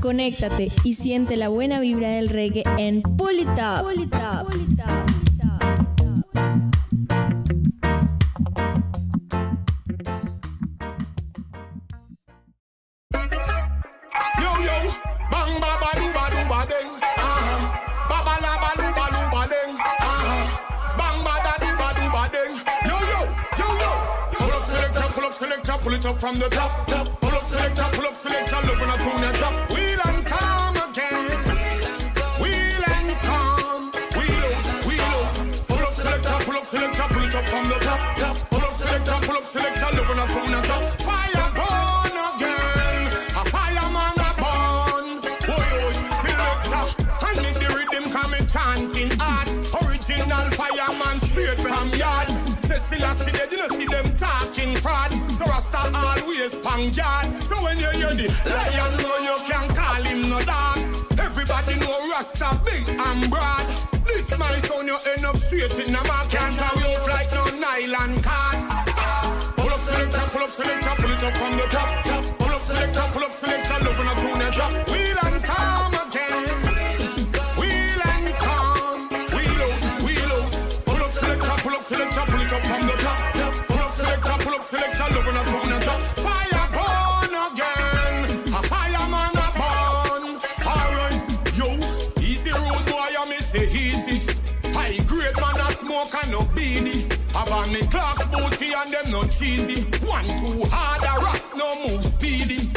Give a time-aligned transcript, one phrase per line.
[0.00, 3.40] Conéctate y siente la buena vibra del reggae en Pull
[26.20, 26.86] from the top.
[26.86, 27.20] top.
[27.20, 29.69] Pull up selector, pull up selector, look when I tune drop.
[39.50, 40.84] Up selector, look when I tune your drop.
[41.00, 43.06] Fire burn again.
[43.34, 45.06] A fireman a burn.
[45.46, 45.90] Boy, oh,
[46.22, 46.84] selector.
[47.26, 49.48] I need the rhythm coming chanting hard.
[49.82, 52.28] Original fireman straight from yard.
[52.62, 55.12] Cecilia see they, you know, see them talking fraud.
[55.30, 56.92] So Rasta always pang
[57.44, 60.78] So when you hear the lion know you can call him no dog.
[61.18, 63.66] Everybody know Rasta big and broad.
[64.06, 66.30] This my son you end up straight in the mark.
[66.30, 67.29] Can't out like
[70.50, 72.04] up selector, pull it up from the top.
[72.04, 74.88] Top, Pull up selector, pull up selector, love when I tune and drop.
[74.88, 75.99] Wheel and calm
[98.92, 99.82] and them no cheesy.
[100.06, 102.70] One too hard, a rust no move speedy.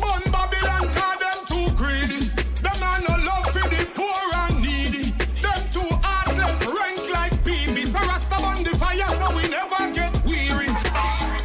[0.00, 2.30] Bun Babylon cause them too greedy.
[2.62, 5.10] Them a no love for the poor and needy.
[5.42, 7.86] Them too heartless, rank like PB.
[7.86, 10.70] So Rasta on the fire so we never get weary.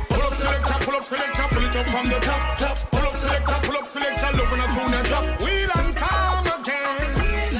[0.09, 2.77] Pull up selector, pull up selector, pull it up from the top, top.
[2.91, 4.67] Pull up selector, pull up selector, love when I.
[5.43, 7.53] Wheel and calm again.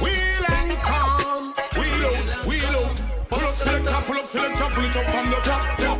[0.00, 1.54] Wheel and calm.
[1.76, 2.96] Wheel out, wheel out.
[3.28, 5.95] Pull up selector, pull up selector, pull it up from the top, top.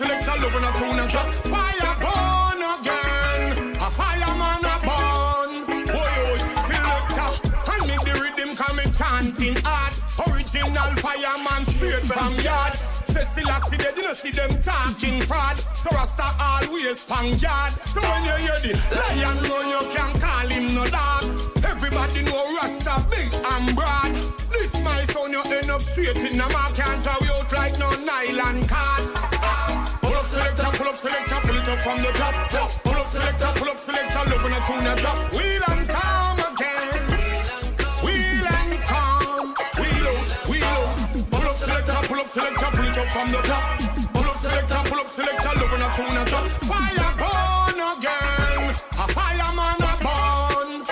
[0.00, 1.26] Up selector, love when I tune and drop.
[1.52, 3.76] Fire burn again.
[3.76, 5.84] A fireman a burn.
[5.92, 7.30] Boy, oh, selector.
[7.68, 9.92] And make the rhythm coming chanting hard.
[10.24, 12.76] Original fireman straight from yard.
[13.12, 15.58] Cecilia see they didn't see them talking fraud.
[15.58, 17.72] So Rasta always pang yard.
[17.72, 21.24] So when you hear the lion know you can't call him no dog.
[21.64, 24.16] Everybody know Rasta big and broad.
[24.48, 26.74] This my son you end up straight in the mark.
[26.74, 29.39] Can't throw you out like no nylon card.
[30.20, 32.34] Up selector, pull up selector, pull it up from the top.
[32.84, 35.32] Pull up selector, pull up selector, love when I tune a drop.
[35.32, 37.48] Wheel and calm again.
[38.04, 39.54] Wheel and calm.
[39.80, 41.00] Wheel out, wheel out.
[41.32, 43.64] Pull up selector, pull up selector, pull it up from the top.
[44.12, 46.44] Pull up selector, pull up selector, love when I tune a drop.
[46.68, 48.76] Fire burn again.
[49.00, 50.84] A fireman a burn.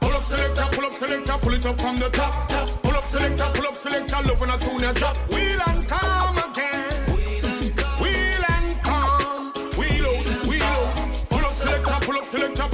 [0.00, 2.48] Pull up selector, pull up selector, pull it up from the top.
[2.80, 5.16] Pull up selector, pull up selector, love when I tune a drop.
[5.28, 6.39] Wheel and calm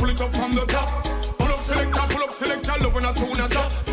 [0.07, 1.05] pull it up from the top.
[1.39, 3.86] Pull up selector, pull up selector, love when I tune a drop.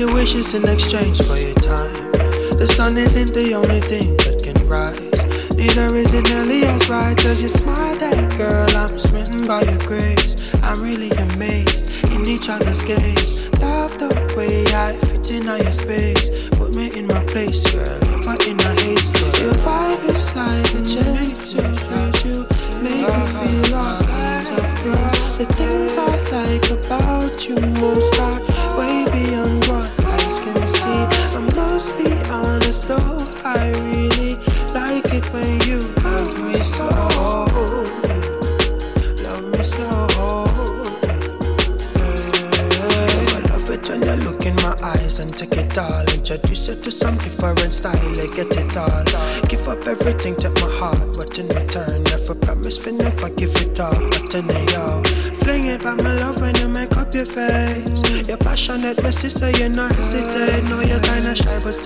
[0.00, 1.35] your wishes in exchange for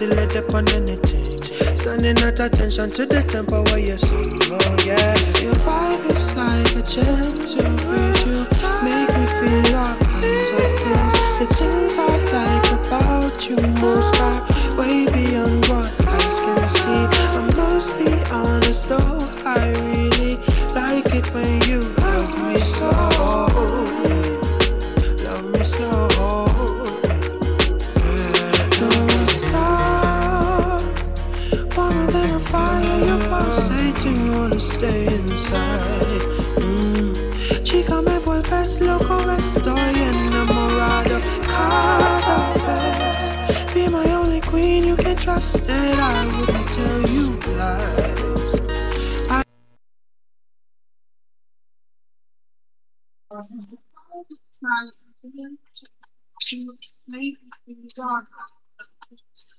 [0.00, 1.76] She let on anything.
[1.76, 4.19] Standing at attention to the tempo where you.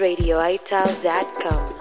[0.00, 1.79] radioital.com.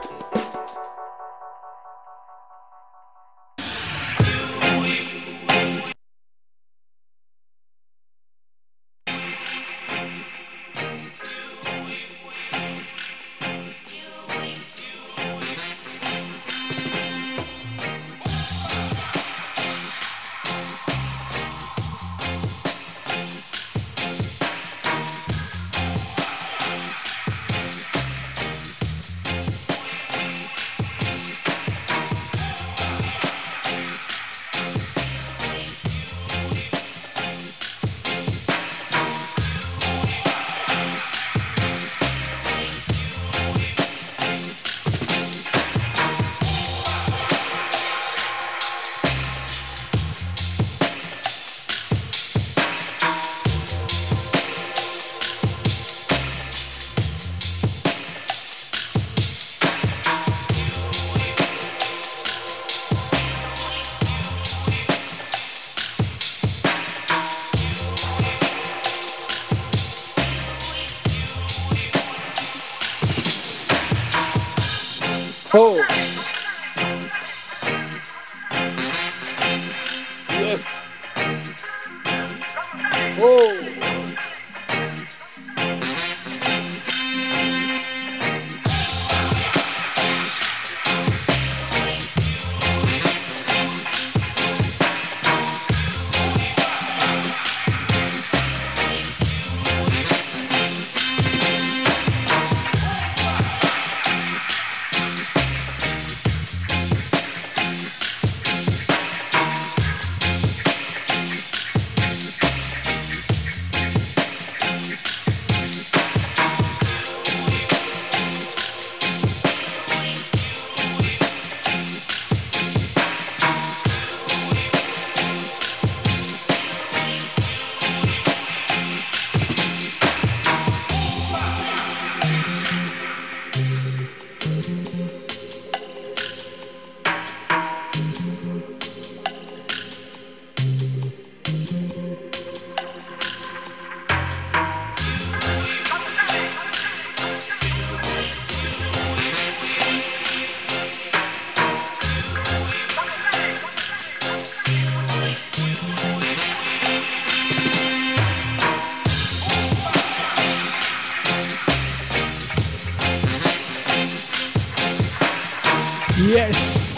[166.29, 166.95] Yes.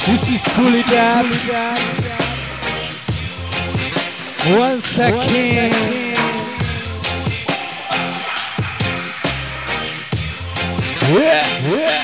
[0.00, 1.26] Pussy's pulling that.
[4.58, 5.18] One second.
[5.18, 6.12] One second.
[11.12, 12.01] Yeah, yeah.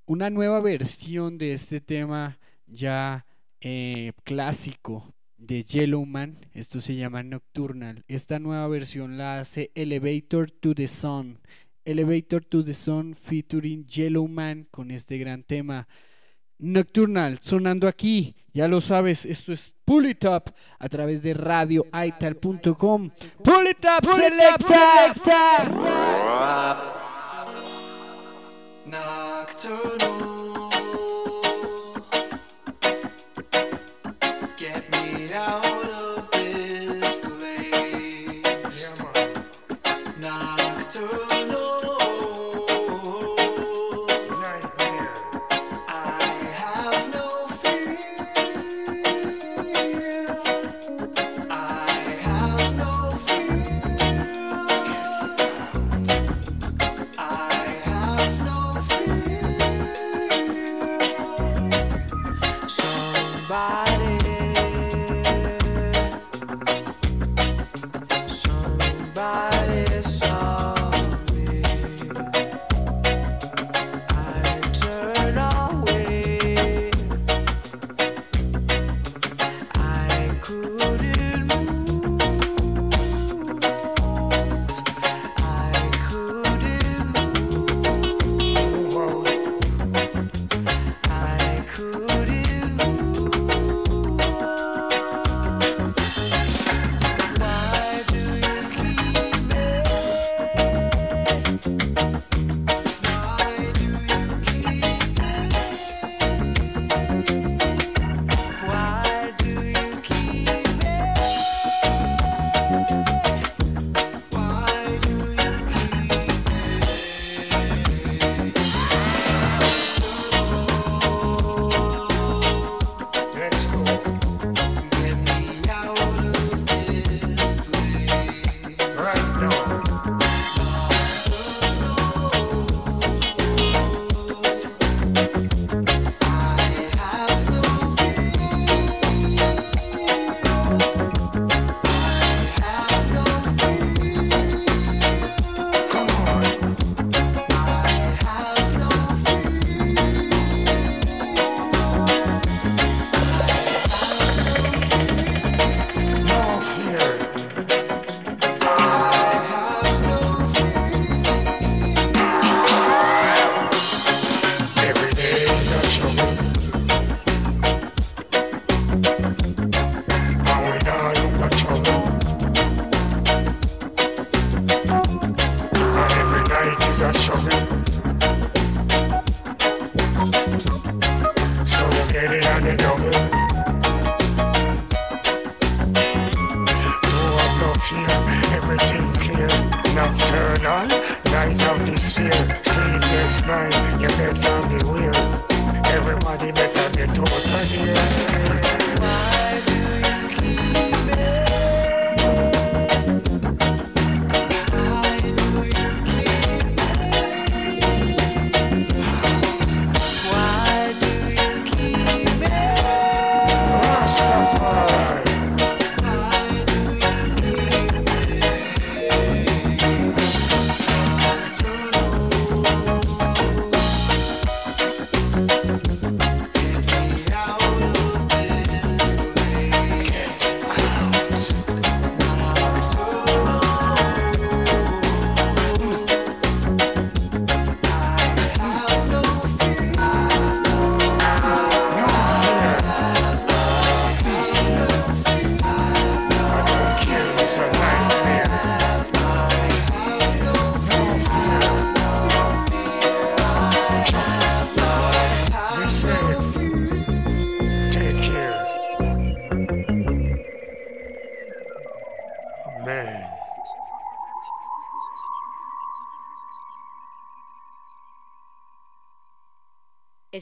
[0.06, 2.38] una nueva versión de este tema
[2.68, 3.26] ya
[3.60, 8.04] eh, clásico de Yellowman, esto se llama Nocturnal.
[8.08, 11.38] Esta nueva versión la hace Elevator to the Sun.
[11.84, 15.88] Elevator to the Sun featuring Yellowman con este gran tema
[16.58, 18.34] Nocturnal sonando aquí.
[18.52, 23.10] Ya lo sabes, esto es Pull It Up a través de radioaital.com.
[23.44, 25.14] Pull It Up, selecta.
[28.86, 30.37] Nocturnal.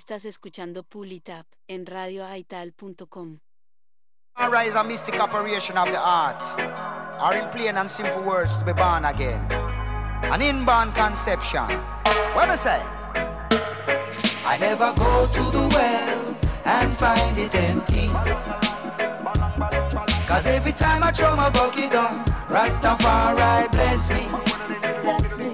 [0.08, 3.40] Estás escuchando Pull It Up en radioaital.com.
[4.36, 6.48] Arise a mystic operation of the heart,
[7.20, 9.44] or in plain and simple words to be born again.
[10.30, 11.66] An inborn conception.
[12.36, 12.80] What me say?
[14.44, 18.06] I never go to the well and find it empty.
[20.28, 24.22] Cause every time I throw my bucket down, Rastafari bless me.
[25.02, 25.52] Bless me.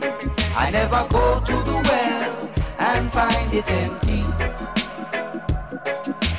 [0.55, 1.92] I never go to the well
[2.97, 4.23] and find it empty.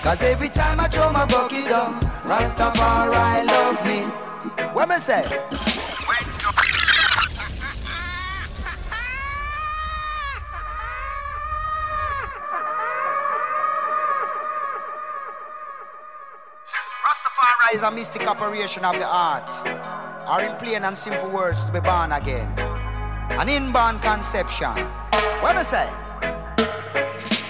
[0.03, 4.01] Cause every time I throw my bucket down, Rastafari love me.
[4.73, 5.23] What me say?
[17.05, 19.55] Rastafari is a mystic operation of the heart,
[20.29, 22.47] or in plain and simple words to be born again.
[23.41, 24.75] An inborn conception.
[25.41, 26.02] What me say?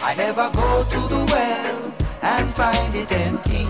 [0.05, 3.63] I never go to the well and find it empty.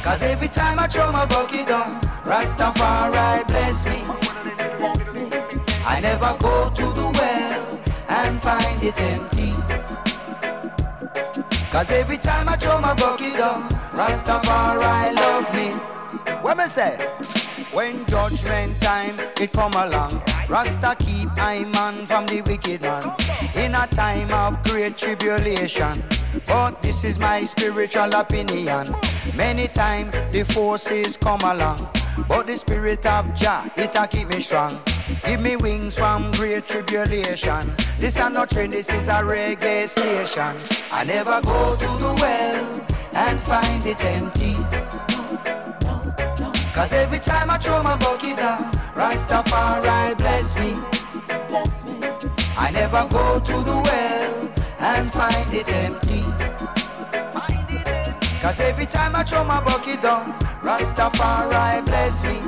[0.00, 4.00] Cause every time I throw my bucket down, Rastafari bless me.
[4.78, 5.28] Bless me.
[5.84, 9.52] I never go to the well and find it empty.
[11.72, 16.01] Cause every time I throw my bucket down, Rastafari love me.
[16.42, 16.96] What me say?
[17.72, 23.14] When judgment time it come along, Rasta keep I man from the wicked man.
[23.54, 26.02] In a time of great tribulation.
[26.46, 28.86] But this is my spiritual opinion.
[29.34, 31.88] Many times the forces come along.
[32.28, 34.78] But the spirit of Jah, it a keep me strong.
[35.24, 37.72] Give me wings from great tribulation.
[37.98, 40.56] This are not train, this is a reggae station.
[40.90, 44.56] I never go to the well and find it empty.
[46.74, 50.74] Cause every time I throw my bucket down, Rastafari bless me.
[51.48, 52.00] Bless me.
[52.56, 56.22] I never go to the well and find it empty.
[58.40, 60.32] Cause every time I throw my bucket down,
[60.62, 62.40] Rastafari bless me.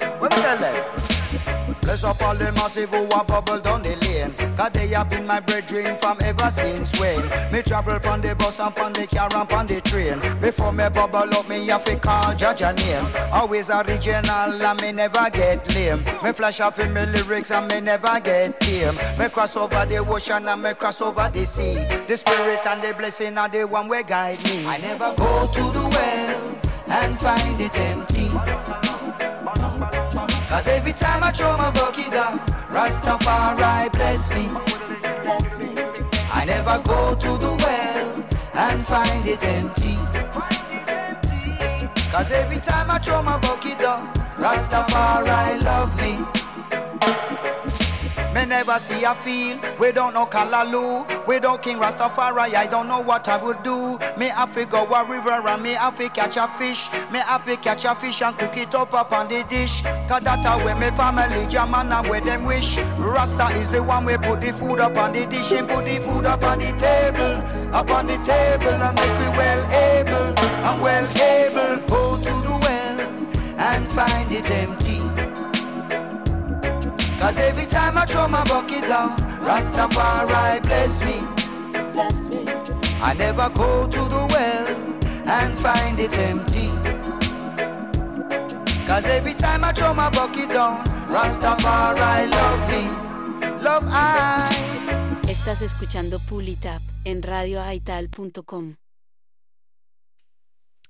[0.00, 1.65] Let me tell them.
[1.86, 4.34] Bless up all the massive who a bubble down the lane.
[4.56, 7.22] Cause they have been my brethren from ever since when.
[7.52, 10.18] Me travel on the bus and on the car and on the train.
[10.40, 13.06] Before me bubble up, me have to call judge a name.
[13.32, 16.02] Always original and me never get lame.
[16.24, 18.96] Me flash off in me lyrics and me never get tame.
[19.16, 21.76] Me cross over the ocean and me cross over the sea.
[22.08, 24.66] The spirit and the blessing are the one way guide me.
[24.66, 28.85] I never go to the well and find it empty.
[30.56, 32.38] Cause every time I throw my bucket down,
[32.72, 34.48] Rastafari bless me.
[35.22, 35.68] Bless me.
[36.32, 39.96] I never go to the well and find it empty.
[42.10, 46.24] Cause every time I throw my bucket down, Rastafari love me.
[48.36, 52.86] Me never see a feel, we don't know Kalaloo We don't King Rastafari, I don't
[52.86, 53.98] know what I would do.
[54.18, 56.92] Me have to go a river and me have to catch a fish.
[57.10, 59.80] Me have to catch a fish and cook it up up on the dish.
[60.06, 62.76] Cause that's where me family jam and where them wish.
[62.98, 65.98] Rasta is the one we put the food up on the dish And put the
[65.98, 67.74] food up on the table.
[67.74, 71.86] Up on the table and make we well able And well able.
[71.86, 73.00] Go to the well
[73.58, 74.95] and find it empty
[77.18, 81.18] Cause every time I throw my bucket down, Rastafari bless me,
[81.92, 82.44] bless me.
[83.00, 84.66] I never go to the well
[85.26, 86.68] and find it empty.
[88.86, 94.50] Cause every time I throw my bucket down, Rastafari love me, love I.
[95.28, 98.76] Estás escuchando Pull It Up en radioaital.com.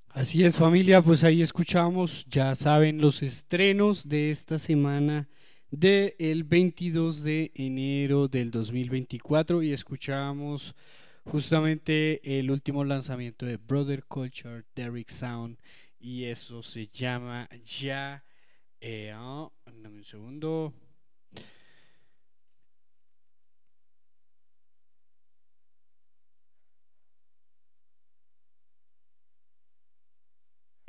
[0.08, 5.28] Así es familia, pues ahí escuchamos, ya saben, los estrenos de esta semana
[5.78, 10.74] del 22 de enero del 2024 y escuchamos
[11.24, 15.58] justamente el último lanzamiento de Brother Culture, Derek Sound
[16.00, 18.24] y eso se llama ya,
[18.80, 20.72] eh, oh, un segundo.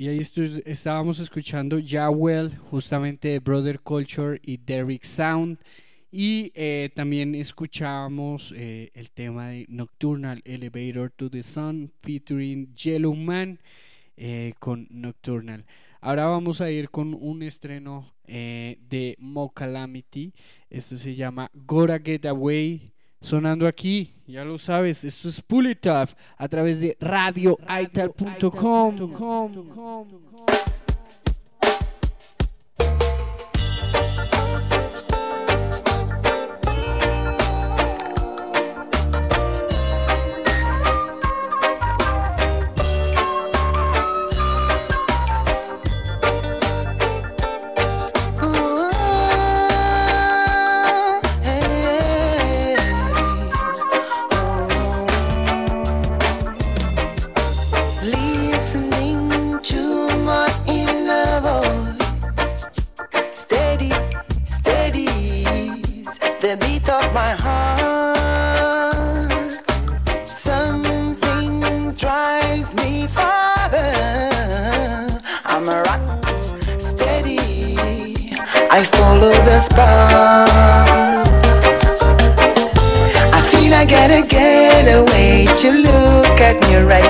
[0.00, 0.20] Y ahí
[0.64, 5.58] estábamos escuchando Ya Well, justamente de Brother Culture y Derek Sound.
[6.12, 13.12] Y eh, también escuchamos eh, el tema de Nocturnal Elevator to the Sun featuring Yellow
[13.12, 13.58] Man
[14.16, 15.66] eh, con Nocturnal.
[16.00, 20.32] Ahora vamos a ir con un estreno de Mo Calamity.
[20.70, 22.92] Esto se llama Gotta Get Away.
[23.20, 28.94] Sonando aquí, ya lo sabes, esto es Pull It Up a través de radioaital.com.
[30.48, 30.67] my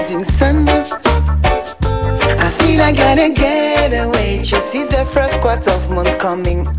[0.09, 0.69] rising sun.
[0.69, 6.78] I feel I gotta get away to see the first quarter of moon coming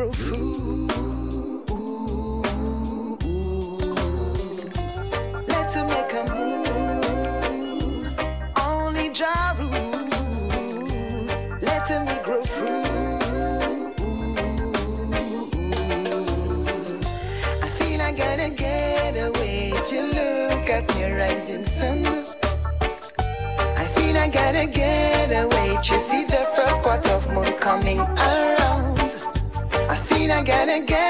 [0.00, 0.86] Let me grow through.
[5.46, 7.34] Let's make a move.
[8.56, 10.08] Only Ja rule.
[11.60, 12.84] Let me grow through.
[17.60, 22.06] I feel I gotta get away to look at the rising sun.
[23.76, 28.49] I feel I gotta get away to see the first quarter of moon coming around.
[30.32, 31.09] I feel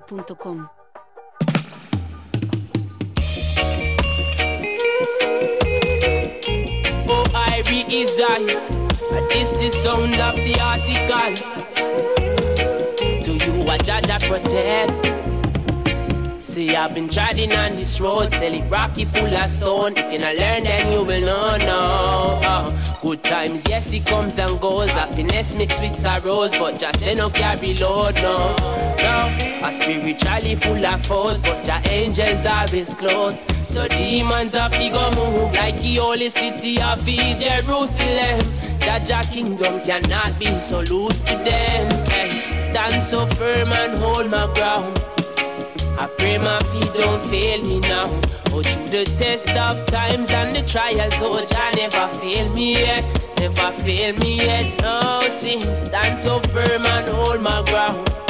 [0.00, 0.70] radioaital.com.
[7.08, 8.38] Oh, be is I.
[9.28, 11.34] This the sound of the article.
[13.22, 15.12] To you, a judge I protect.
[16.42, 19.96] See, I've been treading on this road, it rocky full of stone.
[19.96, 22.40] If you not learn, then you will know, no.
[22.42, 24.90] Uh, good times, yes, it comes and goes.
[24.92, 28.81] Happiness mixed with sorrows, but just say no carry load, no.
[29.02, 29.36] No,
[29.66, 33.44] a spiritually full of force, but your angels are always close.
[33.66, 38.40] So demons are figure move like the holy city of the Jerusalem.
[38.80, 42.06] Jaja kingdom cannot be so loose to them.
[42.06, 44.98] Hey, stand so firm and hold my ground.
[45.98, 48.06] I pray my feet don't fail me now.
[48.54, 53.04] Oh, through the test of times and the trials, oh, Jah never fail me yet,
[53.38, 54.80] never fail me yet.
[54.82, 58.21] No, sin, stand so firm and hold my ground.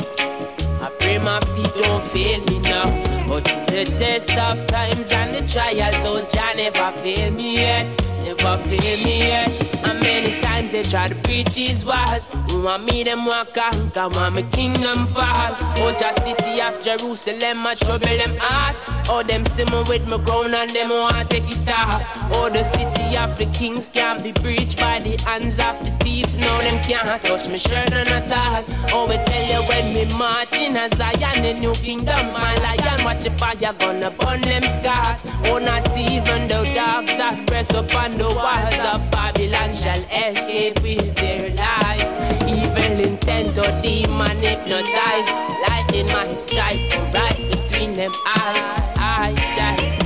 [1.13, 2.87] Pray my feet don't fail me now.
[3.29, 7.85] But through the test of times and the trials, oh, Jah never fail me yet,
[8.23, 9.85] never fail me yet.
[9.85, 12.33] And many times they try to preach his words.
[12.51, 15.57] Who want me them want conquer, want me kingdom fall.
[15.79, 18.77] Oh, just city of Jerusalem, I trouble them heart.
[19.09, 22.03] Oh, them see me with my crown and them want take it off.
[22.35, 26.39] Oh, the city of the kings can't be breached by the hands of the thieves.
[26.39, 28.65] No, them can't touch me shirt and at all.
[28.93, 33.05] Oh, we tell you when me marching as Zion, the new kingdoms, my lion.
[33.05, 35.23] Watch the fire gonna burn them scars.
[35.47, 41.15] Oh, not even the dogs that press upon the walls of Babylon shall escape with
[41.17, 42.05] their lives.
[42.47, 45.29] Evil intent or demon hypnotize.
[45.69, 46.81] Light in my strike,
[47.15, 48.67] right between them eyes.
[48.99, 49.99] I say,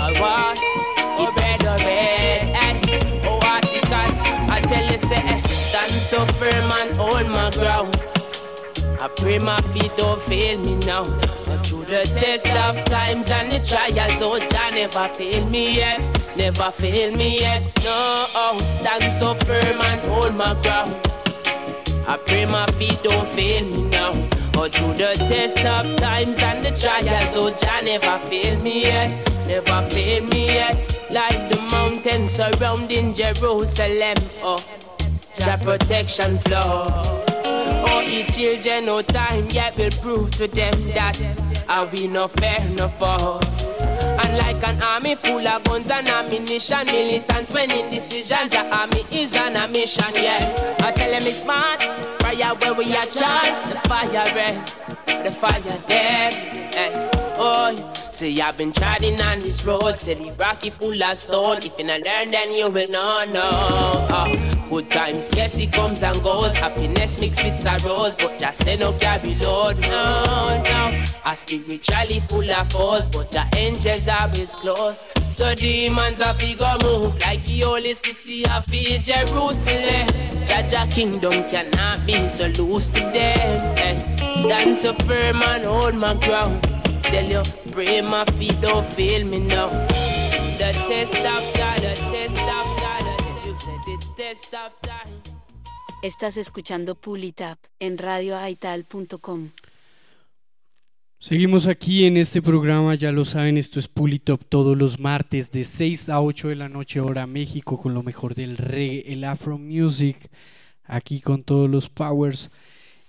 [0.00, 0.58] I want,
[1.38, 3.20] red, oh red, eh.
[3.24, 4.10] Oh, article,
[4.50, 7.95] I tell you, say, eh, stand so firm and hold my ground.
[9.06, 11.04] I pray my feet don't fail me now.
[11.44, 16.00] But through the test of times and the trials, oh Jah never fail me yet,
[16.36, 17.62] never fail me yet.
[17.84, 20.92] No, oh, stand so firm and hold my ground.
[22.08, 24.12] I pray my feet don't fail me now.
[24.56, 29.12] Oh, through the test of times and the trials, oh Jah never fail me yet,
[29.46, 30.82] never fail me yet.
[31.12, 34.58] Like the mountains surrounding Jerusalem, oh,
[35.38, 37.35] Jah protection flows.
[37.88, 41.18] Oh, each children, no time yet will prove to them that
[41.68, 43.66] are we no fair, no force.
[43.80, 49.02] And like an army full of guns and ammunition, militant when in decision, the army
[49.10, 50.54] is on a mission, yeah.
[50.80, 51.82] I tell them it's smart,
[52.20, 54.66] fire where we are charged, the fire red,
[55.24, 56.34] the fire dead,
[56.76, 57.10] eh.
[57.38, 61.58] Oh, See, I've been treading on this road, city rocky full of stone.
[61.58, 63.42] If you not learn, then you will not know.
[63.44, 66.56] Oh, good times, yes, it comes and goes.
[66.56, 69.78] Happiness mixed with sorrows, but just say no carry load.
[69.80, 71.04] No, no.
[71.26, 75.04] I spiritually full of force, but the angels are always close.
[75.30, 80.06] So demons are figure move like the holy city of Jerusalem.
[80.46, 83.74] Jaja kingdom cannot be so loose to them.
[83.76, 84.16] Eh.
[84.36, 86.75] Stand so firm and hold my ground.
[87.10, 87.42] Tell you,
[87.72, 89.70] pray my feet don't fail me now.
[90.58, 95.14] The test of God, the test of God, you said the test of time.
[96.02, 99.50] Estás escuchando Pulitap en radioaital.com.
[101.18, 105.64] Seguimos aquí en este programa, ya lo saben, esto es Pulitop todos los martes de
[105.64, 109.58] 6 a 8 de la noche hora México con lo mejor del reggae, el afro
[109.58, 110.28] music,
[110.84, 112.50] aquí con todos los powers.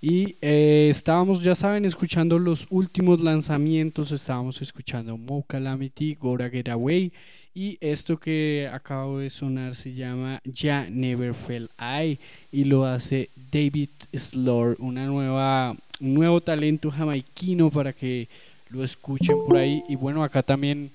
[0.00, 6.68] Y eh, estábamos, ya saben, escuchando los últimos lanzamientos, estábamos escuchando Mo Calamity, Gora Get
[6.68, 7.12] Away.
[7.52, 12.16] Y esto que acabo de sonar se llama Ya Never Fell I
[12.52, 18.28] y lo hace David Slore, una nueva, un nuevo talento jamaiquino para que
[18.70, 19.82] lo escuchen por ahí.
[19.88, 20.92] Y bueno, acá también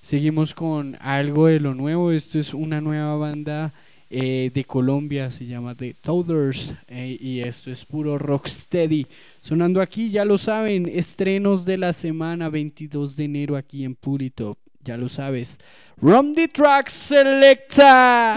[0.00, 3.74] seguimos con algo de lo nuevo, esto es una nueva banda
[4.10, 9.06] eh, de Colombia, se llama The Toaders eh, y esto es puro rocksteady.
[9.40, 14.58] Sonando aquí, ya lo saben, estrenos de la semana 22 de enero aquí en Pulitop,
[14.84, 15.58] ya lo sabes.
[16.00, 18.36] Rom the Track Selecta.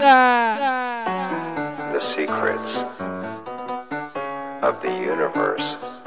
[1.92, 2.76] The secrets
[4.62, 5.99] of the universe.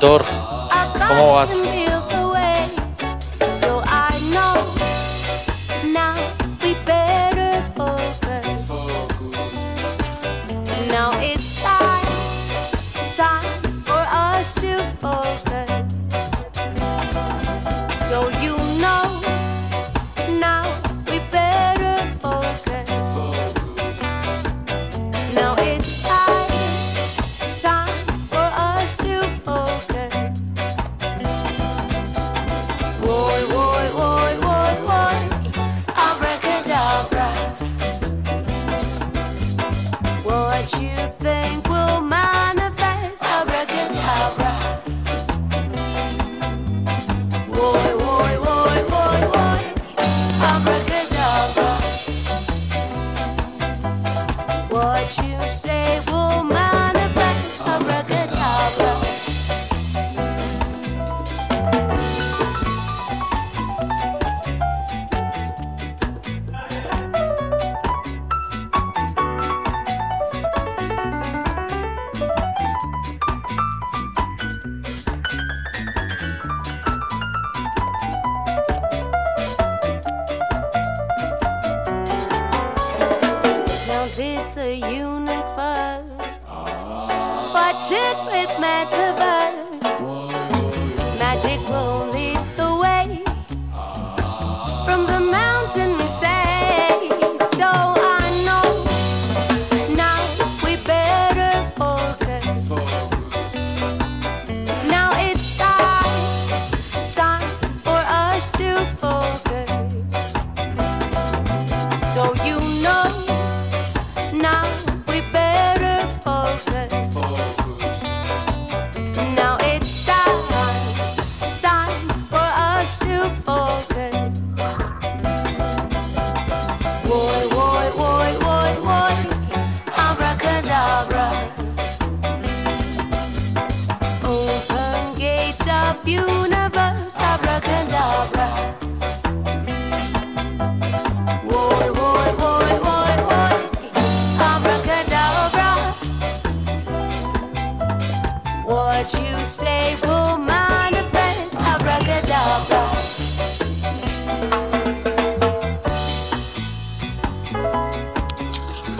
[0.00, 0.24] Doctor,
[1.08, 1.60] ¿cómo vas?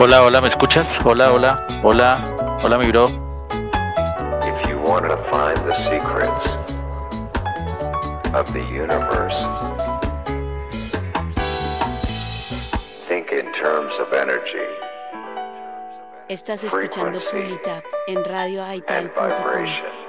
[0.09, 0.99] Hola, hola, ¿me escuchas?
[1.05, 2.23] Hola, hola, hola,
[2.63, 3.09] hola, mi bro.
[4.41, 6.49] If you want to find the secrets
[8.33, 9.37] of the universe,
[13.07, 14.65] think in terms of energy
[16.27, 20.08] Estás escuchando Pulitap en radioaital.com.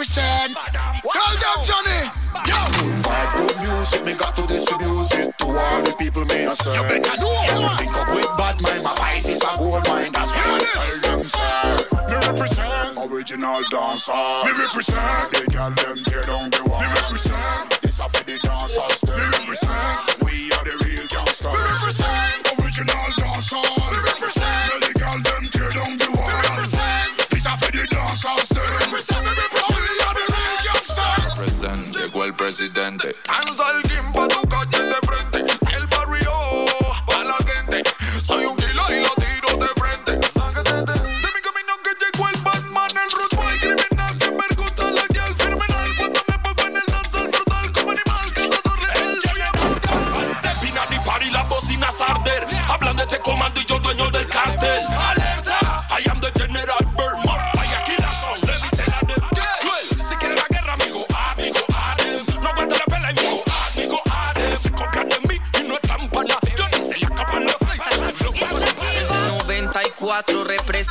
[0.00, 0.56] represent.
[0.56, 2.00] Call them Johnny.
[2.48, 2.56] Yo.
[3.04, 4.04] Five, good music.
[4.06, 6.76] Me got to distribute it to all the people me a serve.
[6.76, 7.28] You better know.
[7.44, 8.82] Yeah, think up with bad mind.
[8.82, 10.08] My vice is a gold mine.
[10.12, 11.84] That's why I tell them, sir.
[12.08, 14.16] Me represent original dancer.
[14.16, 15.36] Me represent.
[15.36, 16.80] They got them tear down the wall.
[16.80, 17.68] Me represent.
[17.84, 19.04] This a for the dancers.
[19.04, 20.00] Me represent.
[20.24, 21.44] We are the real gangsters.
[21.44, 22.40] Me represent.
[22.56, 23.60] Original dancer.
[23.60, 24.79] Me represent.
[32.40, 33.14] Presidente.
[33.26, 35.44] Danza alguien pa' tu calle de frente.
[35.76, 35.86] El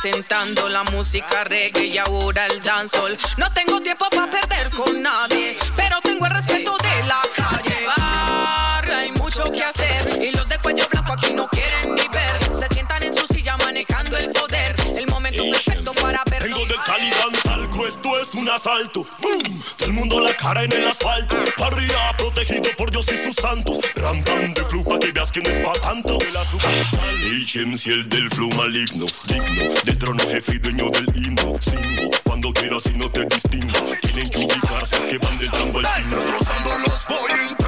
[0.00, 3.18] representando la música reggae y ahora el dancehall.
[3.36, 7.86] No tengo tiempo para perder con nadie, pero tengo el respeto de la calle.
[7.86, 12.60] Barra, hay mucho que hacer y los de cuello blanco aquí no quieren ni ver.
[12.60, 14.74] Se sientan en su silla manejando el poder.
[14.96, 16.56] El momento perfecto para verlo.
[16.56, 19.06] Vengo del Cali Danzalco, esto es un asalto.
[19.20, 19.59] ¡Bum!
[19.80, 21.36] Todo el mundo la cara en el asfalto.
[21.56, 23.78] Arriba, protegido por Dios y sus santos.
[23.96, 26.18] Rantan de flu pa' que veas que no es pa' tanto.
[26.18, 29.06] HMC, el del flow maligno.
[29.26, 31.56] Digno del trono jefe y dueño del himno.
[31.60, 33.78] Singo, cuando quieras y no te distingo.
[34.02, 36.10] Tienen que ubicarse, es que van del tango al.
[36.10, 37.59] Destrozando los voy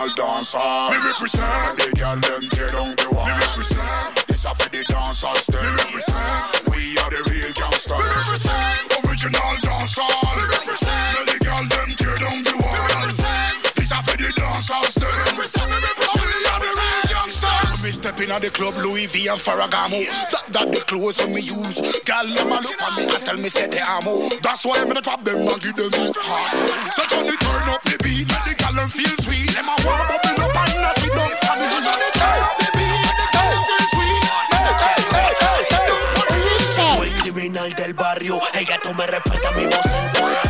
[0.00, 0.58] Original dancer.
[0.58, 1.76] Me represent.
[1.76, 3.26] They girl them tear down the wall.
[3.26, 4.26] Me represent.
[4.28, 5.46] This a for the dancers.
[5.46, 5.60] Them.
[5.60, 6.68] Represent.
[6.72, 7.98] We are the real gangsters.
[7.98, 9.04] Me represent.
[9.04, 10.69] Original dancer.
[18.22, 20.04] in at the club, Louis V and Farragamo.
[20.04, 21.80] That, that the clothes when me use.
[22.04, 24.28] Girl, let me look at me and tell me say they ammo.
[24.44, 26.52] That's why I'm gonna trap them and give them up hard.
[26.96, 29.48] That's when turn up the beat, let the gallon feel sweet.
[29.56, 31.66] Them a wanna bubble up and not sit down for me.
[31.66, 34.24] the when turn up the beat, let the gallon feel sweet.
[34.52, 35.90] Hey, hey, hey, hey, hey.
[37.76, 40.49] del barrio, ella tú me respeta mi voz en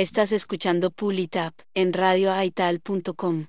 [0.00, 3.48] Estás escuchando Pulitap en radioaital.com.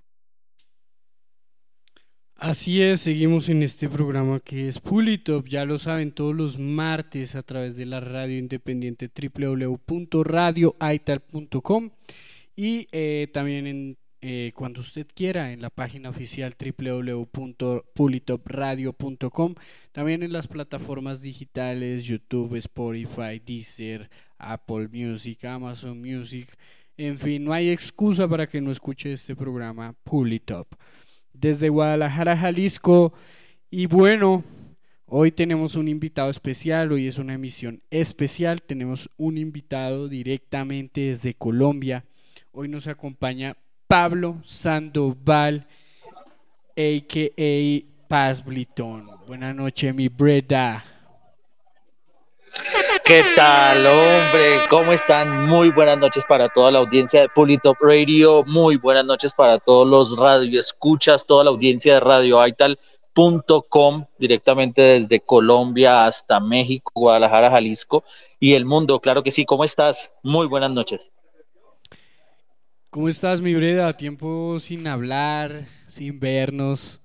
[2.36, 7.36] Así es, seguimos en este programa que es Pulitop, ya lo saben todos los martes
[7.36, 11.92] a través de la radio independiente www.radioaital.com
[12.58, 19.56] y eh, también en, eh, cuando usted quiera en la página oficial www.pulitopradio.com,
[19.94, 24.10] también en las plataformas digitales YouTube, Spotify, Deezer,
[24.42, 26.48] Apple Music, Amazon Music.
[26.98, 30.68] En fin, no hay excusa para que no escuche este programa Pull It Up.
[31.34, 33.14] Desde Guadalajara, Jalisco.
[33.70, 34.44] Y bueno,
[35.06, 38.62] hoy tenemos un invitado especial, hoy es una emisión especial.
[38.62, 42.06] Tenemos un invitado directamente desde Colombia.
[42.52, 43.56] Hoy nos acompaña
[43.88, 45.68] Pablo Sandoval,
[46.76, 48.08] a.k.a.
[48.08, 49.08] Paz Blitón.
[49.26, 51.01] Buenas noches, mi Breda.
[53.06, 54.68] ¿Qué tal, hombre?
[54.70, 55.48] ¿Cómo están?
[55.48, 58.44] Muy buenas noches para toda la audiencia de Pulitop Radio.
[58.46, 66.06] Muy buenas noches para todos los radioescuchas, toda la audiencia de radioaital.com, directamente desde Colombia
[66.06, 68.04] hasta México, Guadalajara, Jalisco
[68.40, 69.00] y el mundo.
[69.00, 69.46] Claro que sí.
[69.46, 70.14] ¿Cómo estás?
[70.24, 71.12] Muy buenas noches.
[72.90, 73.96] ¿Cómo estás, mi Breda?
[73.98, 77.02] Tiempo sin hablar, sin vernos.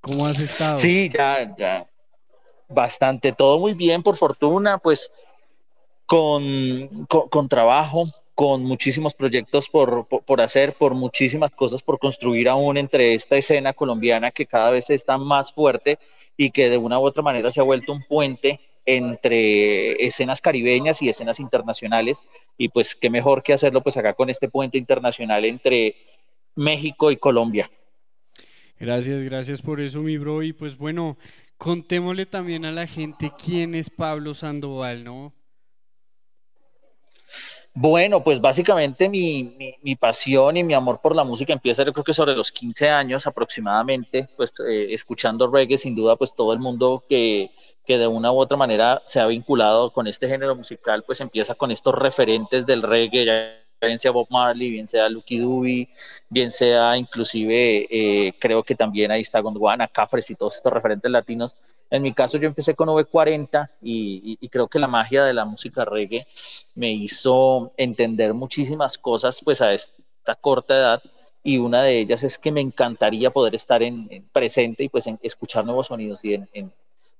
[0.00, 0.78] ¿Cómo has estado?
[0.78, 1.86] Sí, ya, ya.
[2.68, 5.10] Bastante, todo muy bien, por fortuna, pues
[6.04, 8.04] con, con, con trabajo,
[8.34, 13.36] con muchísimos proyectos por, por, por, hacer, por muchísimas cosas por construir aún entre esta
[13.36, 15.98] escena colombiana que cada vez está más fuerte
[16.36, 21.02] y que de una u otra manera se ha vuelto un puente entre escenas caribeñas
[21.02, 22.22] y escenas internacionales.
[22.56, 25.96] Y pues qué mejor que hacerlo pues acá con este puente internacional entre
[26.54, 27.70] México y Colombia.
[28.78, 30.42] Gracias, gracias por eso mi bro.
[30.42, 31.16] Y pues bueno,
[31.56, 35.32] contémosle también a la gente quién es Pablo Sandoval, ¿no?
[37.78, 42.04] Bueno, pues básicamente mi, mi, pasión y mi amor por la música empieza yo creo
[42.04, 46.58] que sobre los 15 años aproximadamente, pues eh, escuchando reggae, sin duda pues todo el
[46.58, 47.50] mundo que,
[47.84, 51.54] que de una u otra manera se ha vinculado con este género musical, pues empieza
[51.54, 55.88] con estos referentes del reggae, bien sea Bob Marley, bien sea Lucky Dube,
[56.28, 61.10] bien sea inclusive, eh, creo que también ahí está Gondwana, Cafres y todos estos referentes
[61.10, 61.56] latinos.
[61.90, 65.32] En mi caso yo empecé con V40 y, y, y, creo que la magia de
[65.32, 66.26] la música reggae
[66.74, 71.02] me hizo entender muchísimas cosas pues a esta corta edad
[71.46, 75.06] y una de ellas es que me encantaría poder estar en, en presente y pues
[75.06, 76.72] en escuchar nuevos sonidos y en, en,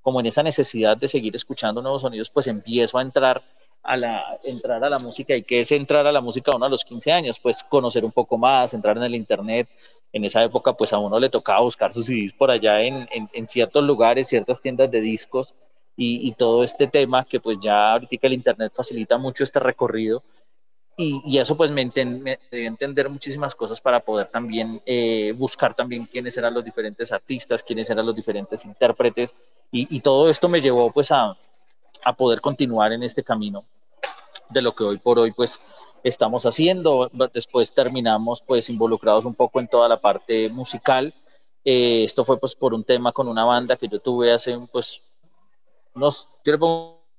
[0.03, 3.45] como en esa necesidad de seguir escuchando nuevos sonidos pues empiezo a entrar
[3.83, 6.67] a la, entrar a la música y qué es entrar a la música a uno
[6.67, 9.69] a los 15 años, pues conocer un poco más, entrar en el internet.
[10.13, 13.49] En esa época pues a uno le tocaba buscar sus CDs por allá en, en,
[13.49, 15.55] ciertos lugares, ciertas tiendas de discos
[15.97, 20.23] y, todo este tema que pues ya ahorita el internet facilita mucho este recorrido
[20.97, 25.75] y, y eso pues me, enten, debía entender muchísimas cosas para poder también eh, buscar
[25.75, 29.35] también quiénes eran los diferentes artistas, quiénes eran los diferentes intérpretes
[29.71, 31.37] y, y todo esto me llevó pues a,
[32.07, 33.65] a poder continuar en este camino
[34.49, 35.59] de lo que hoy por hoy pues
[36.05, 37.11] estamos haciendo.
[37.35, 41.13] Después terminamos pues involucrados un poco en toda la parte musical.
[41.65, 45.03] Eh, esto fue pues por un tema con una banda que yo tuve hace pues
[45.97, 46.55] unos, yo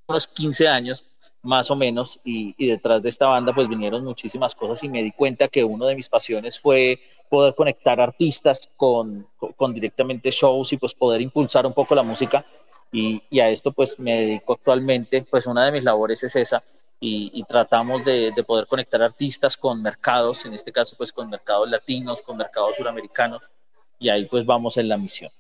[0.08, 1.04] unos 15 años
[1.42, 5.04] más o menos y, y, detrás de esta banda pues vinieron muchísimas cosas y me
[5.04, 10.32] di cuenta que una de mis pasiones fue poder conectar artistas con, con, con directamente
[10.32, 12.46] shows y pues poder impulsar un poco la música
[12.92, 16.64] y, a esto pues me dedico actualmente, pues una de mis labores es esa
[17.00, 21.30] y, y tratamos de, de, poder conectar artistas con mercados, en este caso pues con
[21.30, 23.52] mercados latinos, con mercados suramericanos
[24.00, 25.32] y ahí pues vamos en la misión.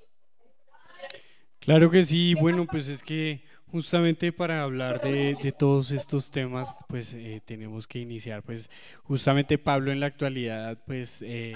[1.60, 7.14] Claro que sí, bueno pues es que justamente para hablar de, todos estos temas pues
[7.14, 8.70] eh, tenemos que iniciar pues
[9.04, 11.22] justamente Pablo en la actualidad pues...
[11.22, 11.54] Eh,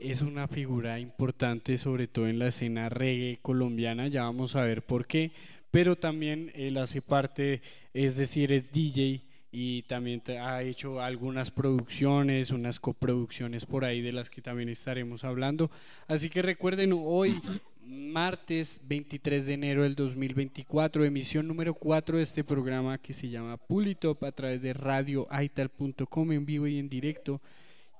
[0.00, 4.82] es una figura importante, sobre todo en la escena reggae colombiana, ya vamos a ver
[4.82, 5.30] por qué,
[5.70, 7.62] pero también él hace parte,
[7.94, 9.22] es decir, es DJ
[9.52, 15.24] y también ha hecho algunas producciones, unas coproducciones por ahí de las que también estaremos
[15.24, 15.70] hablando.
[16.08, 17.40] Así que recuerden, hoy,
[17.84, 23.56] martes 23 de enero del 2024, emisión número 4 de este programa que se llama
[23.56, 27.40] Pulitop a través de radioaital.com en vivo y en directo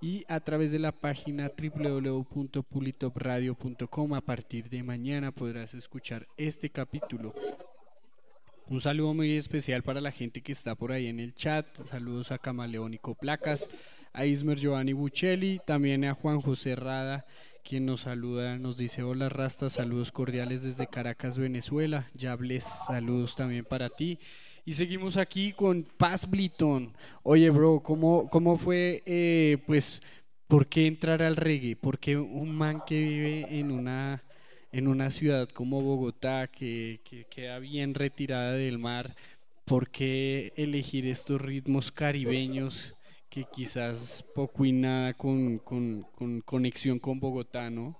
[0.01, 4.15] y a través de la página www.pulitopradio.com.
[4.15, 7.33] A partir de mañana podrás escuchar este capítulo.
[8.69, 11.67] Un saludo muy especial para la gente que está por ahí en el chat.
[11.87, 13.69] Saludos a Camaleónico Placas,
[14.13, 17.25] a Ismer Giovanni Buccelli, también a Juan José Rada,
[17.63, 22.11] quien nos saluda, nos dice hola Rasta, saludos cordiales desde Caracas, Venezuela.
[22.15, 24.19] Yables, saludos también para ti.
[24.65, 26.93] Y seguimos aquí con Paz Bliton.
[27.23, 30.01] Oye, bro, ¿cómo, cómo fue, eh, pues,
[30.47, 31.75] por qué entrar al reggae?
[31.77, 34.23] ¿Por qué un man que vive en una,
[34.71, 39.17] en una ciudad como Bogotá, que, que queda bien retirada del mar,
[39.65, 42.95] por qué elegir estos ritmos caribeños
[43.33, 47.99] que quizás poco y nada con, con, con conexión con Bogotá, ¿no?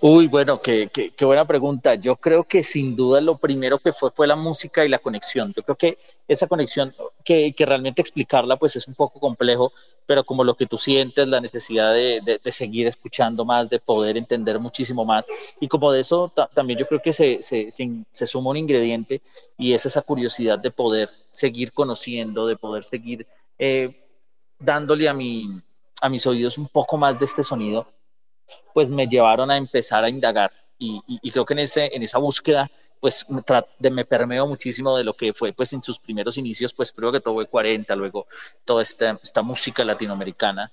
[0.00, 1.94] Uy, bueno, qué, qué, qué, buena pregunta.
[1.94, 5.52] Yo creo que sin duda lo primero que fue fue la música y la conexión.
[5.56, 9.72] Yo creo que esa conexión, que, que realmente explicarla pues es un poco complejo,
[10.06, 14.16] pero como lo que tú sientes, la necesidad de, de, seguir escuchando más, de poder
[14.16, 15.26] entender muchísimo más.
[15.60, 19.22] Y como de eso también yo creo que se, se, se, se suma un ingrediente
[19.56, 23.26] y es esa curiosidad de poder seguir conociendo, de poder seguir
[23.58, 24.04] eh,
[24.58, 25.62] dándole a, mi,
[26.00, 27.86] a mis oídos un poco más de este sonido,
[28.72, 30.50] pues me llevaron a empezar a indagar.
[30.78, 33.42] Y, y- creo que en, ese, en esa búsqueda, pues me,
[33.78, 37.12] de- me permeo muchísimo de lo que fue, pues en sus primeros inicios, pues creo
[37.12, 38.26] que todo fue 40, luego
[38.64, 40.72] toda esta, esta música latinoamericana.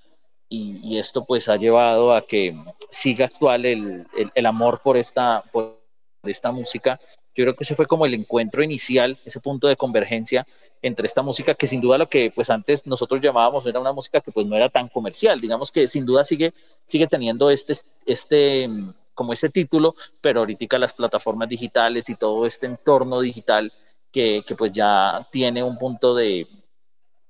[0.50, 2.56] Y, y esto pues ha llevado a que
[2.90, 5.80] siga actual el, el, el amor por esta, por
[6.24, 7.00] esta música.
[7.36, 10.46] Yo creo que ese fue como el encuentro inicial, ese punto de convergencia
[10.82, 14.20] entre esta música que sin duda lo que pues antes nosotros llamábamos era una música
[14.20, 16.54] que pues no era tan comercial, digamos que sin duda sigue,
[16.86, 17.74] sigue teniendo este,
[18.06, 23.72] este, mm, como ese título, pero ahorita las plataformas digitales y todo este entorno digital
[24.12, 26.48] que, que pues ya tiene un punto de,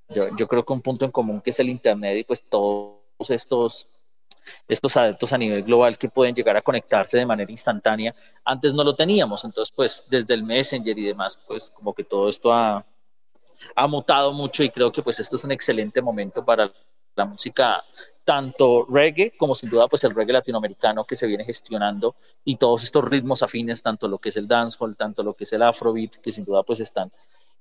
[0.10, 3.00] yo, yo creo que un punto en común que es el Internet y pues todos
[3.30, 3.88] estos,
[4.68, 8.16] estos adeptos a nivel global que pueden llegar a conectarse de manera instantánea.
[8.44, 12.30] Antes no lo teníamos, entonces pues desde el Messenger y demás, pues como que todo
[12.30, 12.86] esto ha,
[13.88, 16.72] mutado mucho y creo que pues esto es un excelente momento para
[17.16, 17.84] la música
[18.24, 22.84] tanto reggae como sin duda pues el reggae latinoamericano que se viene gestionando y todos
[22.84, 26.16] estos ritmos afines, tanto lo que es el dancehall, tanto lo que es el afrobeat,
[26.16, 27.12] que sin duda pues están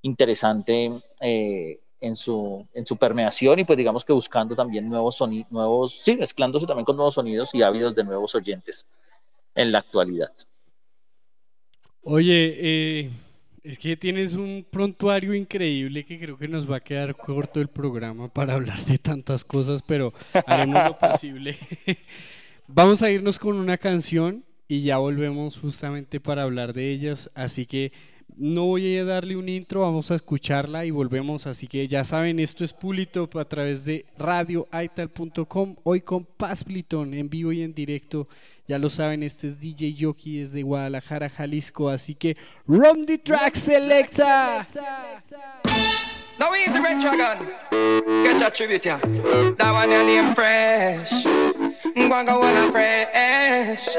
[0.02, 5.50] interesante eh, en, su, en su permeación y pues digamos que buscando también nuevos sonidos,
[5.50, 8.86] nuevos, sí, mezclándose también con nuevos sonidos y ávidos de nuevos oyentes
[9.54, 10.32] en la actualidad.
[12.02, 13.10] Oye, eh,
[13.62, 17.68] es que tienes un prontuario increíble que creo que nos va a quedar corto el
[17.68, 20.14] programa para hablar de tantas cosas, pero
[20.46, 21.58] haremos lo posible.
[22.66, 27.66] Vamos a irnos con una canción y ya volvemos justamente para hablar de ellas, así
[27.66, 27.92] que
[28.36, 32.40] no voy a darle un intro, vamos a escucharla y volvemos, así que ya saben,
[32.40, 38.28] esto es Pulitop a través de radioaital.com, hoy con Paz en vivo y en directo,
[38.66, 43.54] ya lo saben, este es DJ Yoki desde Guadalajara, Jalisco, así que run the track
[43.54, 44.66] selecta.
[46.40, 47.46] Now he's the red dragon.
[48.24, 48.82] Get your tribute,
[50.34, 51.24] fresh.
[52.72, 52.72] Fresh.
[52.72, 53.96] Fresh.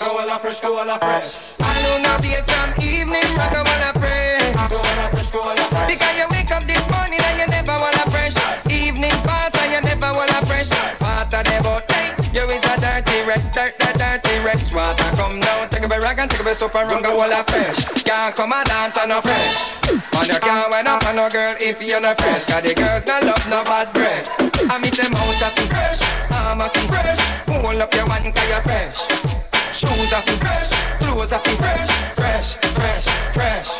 [0.00, 1.38] Go wanna fresh, go wanna fresh.
[1.58, 4.70] Aluna beat from evening, Gwanga wanna fresh.
[4.70, 5.88] Go wanna fresh, go wanna fresh.
[5.92, 8.34] Because you wake up this morning and you never wanna fresh.
[8.66, 10.70] Evening pass and you never wanna fresh.
[10.98, 11.86] Part of the boat,
[12.34, 14.74] you is a dirty wretch, dirty, dirty wretch.
[14.74, 17.14] Water come down, take a bit rag and take a bit soap and run, go
[17.16, 17.84] wanna fresh.
[18.02, 19.78] Can't come and dance and no fresh.
[19.86, 22.44] And you can't wind up on no girl if you're not fresh.
[22.46, 24.26] Cause the girls not love no bad breath.
[24.70, 26.02] I miss them out of fresh.
[26.34, 27.20] I'm a fresh.
[27.46, 29.53] Hold up your one cause you're fresh.
[29.74, 30.70] Shoes are fit fresh.
[31.02, 31.90] Clothes are fit fresh.
[32.14, 33.70] Fresh, fresh, fresh.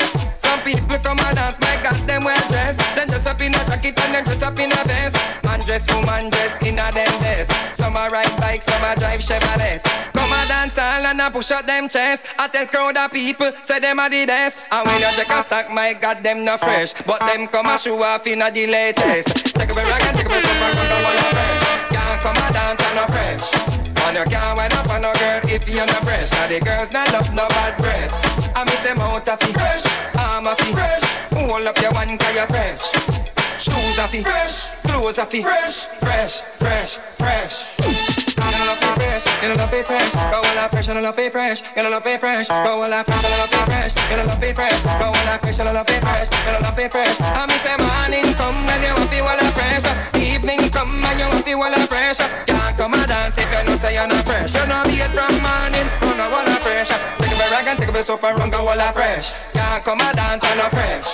[0.42, 2.82] Some people come and dance, my God, them well dressed.
[2.98, 5.14] Then dress up in a jacket and then dress up in a vest.
[5.44, 7.54] Man dress, woman dress in a them vest.
[7.70, 9.78] Some a ride bike, some a drive Chevrolet.
[10.18, 12.26] Come a dance all and a push out them chest.
[12.40, 14.66] I tell crowd of people, say them are the best.
[14.72, 16.94] And when you check a stack, my God, them not fresh.
[17.06, 19.54] But them come a show off in a the latest.
[19.54, 21.62] Take a rag and take a soap and run the wall of fresh.
[21.94, 23.83] Can't come a dance and no fresh.
[24.04, 26.30] And you can't wind up on no girl if you're not fresh.
[26.30, 28.12] Cause the girls not love no bad breath.
[28.54, 29.84] I miss them out of fresh.
[30.16, 31.04] I'm a fit fresh.
[31.32, 33.24] Hold up your one cause you're fresh.
[33.58, 34.68] Shoes fit fresh.
[34.84, 35.86] Clothes are fit fresh.
[35.86, 38.13] Fresh, fresh, fresh.
[38.54, 40.14] You know love it fresh, you know love it fresh.
[40.14, 41.58] Go all out fresh, you know love it fresh.
[41.74, 42.48] You know love it fresh.
[42.48, 43.94] Go all out fresh, you know love it fresh.
[44.10, 44.82] You know love it fresh.
[44.86, 46.28] Go all out fresh, you know love it fresh.
[46.30, 47.18] You know love it fresh.
[47.20, 49.86] I miss the morning come and you want feel all fresh.
[50.14, 52.22] Evening come and you want feel all fresh.
[52.46, 54.54] Can't come and dance if you know say you're not fresh.
[54.54, 56.94] You know it from morning, run go all fresh.
[56.94, 59.34] Take a bit rag and take a bit soap and run go all fresh.
[59.50, 61.10] Can't come and dance and no fresh.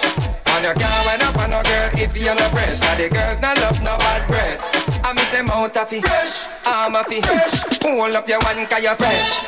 [0.53, 2.85] And you can't wind up on no girl if you're not fresh.
[2.85, 4.90] Cause the girls not love no bad breath.
[5.11, 6.07] I miss them out of it.
[6.07, 6.47] Fresh.
[6.65, 7.27] I'm a fit.
[7.27, 7.81] Fresh.
[7.81, 9.43] Pull up your one cause you're fresh.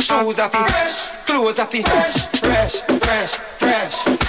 [0.00, 0.70] Shoes are fit.
[0.70, 1.10] Fresh.
[1.26, 1.88] Clothes are fit.
[1.88, 2.26] Fresh.
[2.38, 4.22] Fresh, fresh, fresh.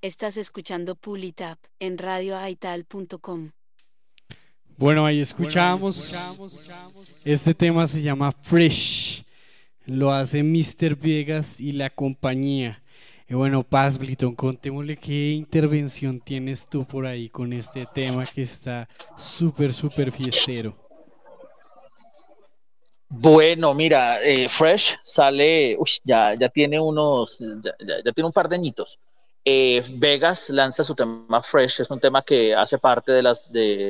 [0.00, 3.50] Estás escuchando Pulitap en radioaital.com.
[4.76, 6.14] Bueno, ahí escuchamos.
[7.24, 9.24] Este tema se llama Fresh.
[9.86, 10.94] Lo hace Mr.
[10.94, 12.80] Viegas y la compañía.
[13.28, 18.42] Y bueno, Paz Bliton, contémosle qué intervención tienes tú por ahí con este tema que
[18.42, 20.76] está súper, súper fiestero.
[23.08, 28.32] Bueno, mira, eh, Fresh sale, uy, ya, ya tiene unos, ya, ya- ya tiene un
[28.32, 28.98] par de añitos.
[29.44, 33.42] Eh, Vegas lanza su tema Fresh, es un tema que hace parte de las,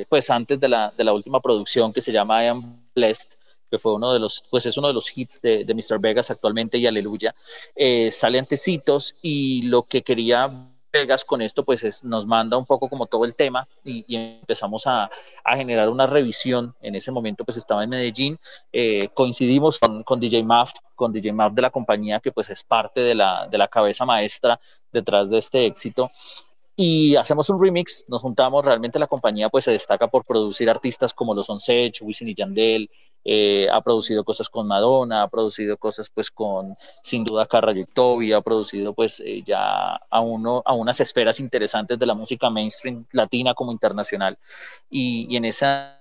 [0.08, 3.28] pues antes de la, de la última producción que se llama I Am Blessed,
[3.70, 6.00] que fue uno de los, pues es uno de los hits de, de Mr.
[6.00, 7.34] Vegas actualmente y Aleluya.
[7.74, 12.64] Eh, sale antecitos y lo que quería Vegas con esto, pues es, nos manda un
[12.64, 15.10] poco como todo el tema y, empezamos a,
[15.56, 16.74] generar una revisión.
[16.80, 18.38] En ese momento, pues estaba en Medellín
[18.72, 23.00] eh, coincidimos con, DJ Maf, con DJ Maf de la compañía que pues es parte
[23.00, 24.60] de la, cabeza maestra
[24.92, 26.10] detrás de este éxito
[26.80, 31.12] y hacemos un remix, nos juntamos, realmente la compañía pues se destaca por producir artistas
[31.12, 32.88] como los Sech, Wisin y Yandel,
[33.24, 38.32] eh, ha producido cosas con Madonna, ha producido cosas pues con sin duda Carra Toby,
[38.32, 43.04] ha producido pues eh, ya a, uno, a unas esferas interesantes de la música mainstream
[43.12, 44.38] latina como internacional.
[44.90, 45.94] Y, en esa...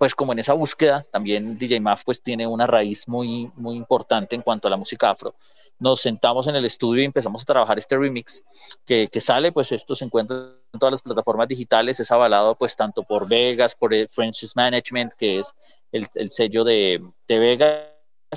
[0.00, 4.34] pues como en esa búsqueda, también DJ Maf pues tiene una raíz muy, muy importante
[4.34, 5.34] en cuanto a la música afro.
[5.78, 8.42] Nos sentamos en el estudio y empezamos a trabajar este remix
[8.86, 13.02] que, sale, pues esto se encuentra en todas las plataformas digitales, es avalado pues tanto
[13.02, 15.54] por Vegas, por Francis Management, que es
[15.92, 17.84] el, el sello de, Vegas,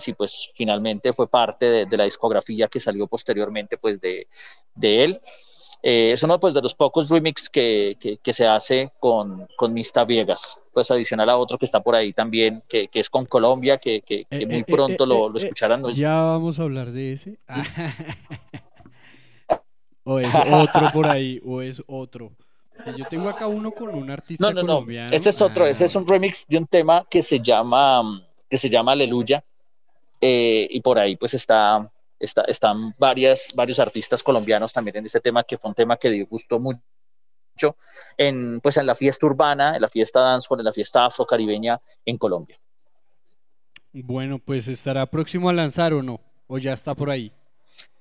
[0.06, 4.28] y pues finalmente fue parte de, la discografía que salió posteriormente pues de
[4.76, 5.22] él.
[5.86, 9.74] Eh, es uno pues, de los pocos remix que, que, que se hace con, con
[9.74, 13.26] Mista Viegas, pues adicional a otro que está por ahí también, que, que es con
[13.26, 15.82] Colombia, que, que, que Eh, muy eh, pronto eh, lo, eh, lo eh, escucharán.
[15.82, 15.90] ¿no?
[15.90, 17.38] Ya vamos a hablar de ese.
[20.06, 22.32] o es otro por ahí, o es otro.
[22.98, 24.68] Yo tengo acá uno con un artista No, no, no.
[24.76, 25.10] colombiano.
[25.14, 28.58] Ese es otro, Ah, ese es un remix de un tema que se llama, que
[28.58, 29.44] se llama Aleluya.
[30.22, 31.90] eh, y por ahí pues está,
[32.24, 36.10] está, están varias, varios artistas colombianos también en ese tema, que fue un tema que
[36.10, 36.82] dio gusto mucho
[38.18, 42.18] en, pues, en la fiesta urbana, en la fiesta dancehall, en la fiesta afrocaribeña en
[42.18, 42.60] Colombia.
[43.92, 47.32] Bueno, pues estará próximo a lanzar o no, o ya está por ahí.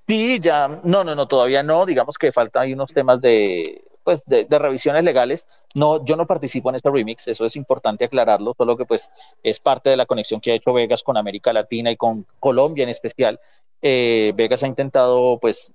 [0.08, 4.24] Sí, ya, no, no, no, todavía no, digamos que faltan ahí unos temas de, pues,
[4.26, 5.46] de, revisiones legales.
[5.74, 9.10] No, yo no participo en este remix, eso es importante aclararlo, solo que pues
[9.42, 12.84] es parte de la conexión que ha hecho Vegas con América Latina y con Colombia
[12.84, 13.40] en especial.
[13.80, 15.72] Eh, Vegas ha intentado pues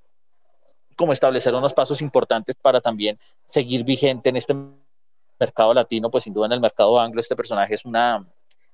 [0.95, 4.55] como establecer unos pasos importantes para también seguir vigente en este
[5.39, 8.25] mercado latino, pues sin duda en el mercado anglo este personaje es una,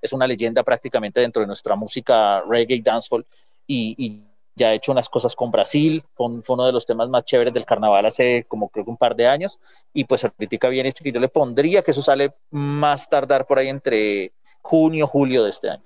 [0.01, 3.25] es una leyenda prácticamente dentro de nuestra música reggae dancehall
[3.67, 4.23] y
[4.55, 7.65] ya ha hecho unas cosas con Brasil, fue uno de los temas más chéveres del
[7.65, 9.59] carnaval hace como creo un par de años,
[9.93, 13.59] y pues ahorita bien este que yo le pondría que eso sale más tardar por
[13.59, 14.31] ahí entre
[14.61, 15.83] junio, julio de este año.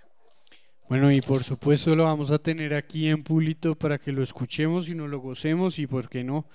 [0.90, 4.88] Bueno, y por supuesto lo vamos a tener aquí en Pulito para que lo escuchemos
[4.88, 6.46] y nos lo gocemos y por qué no,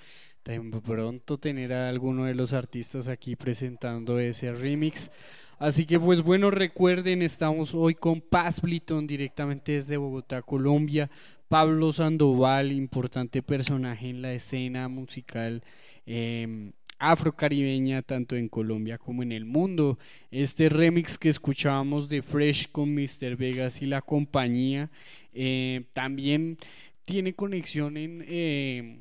[0.41, 5.11] tan pronto tener a alguno de los artistas aquí presentando ese remix.
[5.59, 11.11] Así que pues bueno, recuerden, estamos hoy con Paz Bliton directamente desde Bogotá, Colombia.
[11.47, 15.63] Pablo Sandoval, importante personaje en la escena musical
[16.05, 19.99] eh, afrocaribeña, tanto en Colombia como en el mundo.
[20.31, 23.35] Este remix que escuchábamos de Fresh con Mr.
[23.35, 24.89] Vegas y la compañía
[25.33, 26.57] eh, también
[27.03, 28.99] tiene conexión en, eh,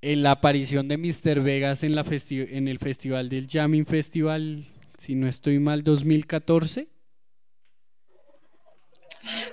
[0.00, 1.40] en la aparición de Mr.
[1.42, 4.64] Vegas en, la en el festival del Jamming Festival,
[4.98, 6.91] si no estoy mal, 2014.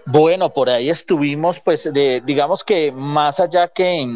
[0.05, 4.07] Bueno, por ahí estuvimos, pues, digamos que más allá que,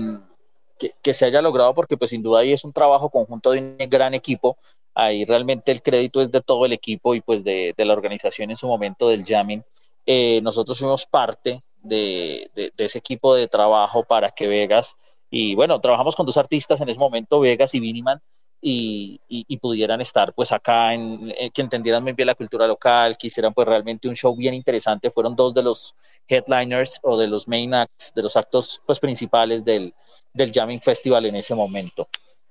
[1.01, 3.78] que, se haya logrado, porque pues sin duda ahí es un trabajo conjunto de un
[3.89, 4.58] gran equipo,
[4.93, 8.58] ahí realmente el crédito es de todo el equipo y pues de, la organización en
[8.58, 9.64] su momento del jamming.
[10.06, 14.95] Eh, nosotros fuimos parte de, de, ese equipo de trabajo para que Vegas,
[15.30, 18.22] y bueno, trabajamos con dos artistas en ese momento, Vegas y Viniman,
[18.66, 22.66] y, y, y, pudieran estar pues acá, en, en, que entendieran muy bien la cultura
[22.66, 25.11] local, que hicieran pues realmente un show bien interesante.
[25.11, 25.93] Fueron dos de los
[26.30, 29.93] headliners o de los main acts, de los actos pues principales del,
[30.34, 32.07] del Jamming Festival en ese momento.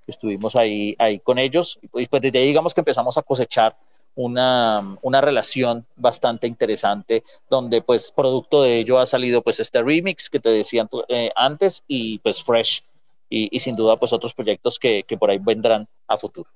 [0.06, 3.74] Estuvimos ahí, ahí con ellos y pues desde ahí digamos que empezamos a cosechar
[4.14, 10.28] una, una relación bastante interesante donde pues producto de ello ha salido pues este remix
[10.28, 12.84] que te decían eh, antes y pues Fresh
[13.30, 16.50] y, y, sin duda pues otros proyectos que, que por ahí vendrán a futuro.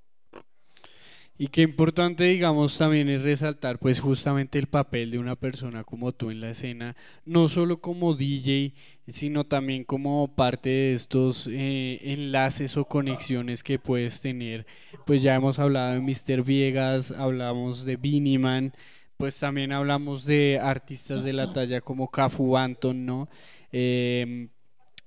[1.38, 6.12] Y qué importante, digamos, también es resaltar pues justamente el papel de una persona como
[6.12, 6.96] tú en la escena,
[7.26, 8.72] no solo como DJ,
[9.08, 14.66] sino también como parte de estos eh, enlaces o conexiones que puedes tener.
[15.04, 16.42] Pues ya hemos hablado de Mr.
[16.42, 18.72] Viegas, hablamos de Biniman,
[19.18, 23.28] pues también hablamos de artistas de la talla como Cafu Anton, ¿no?
[23.72, 24.48] Eh,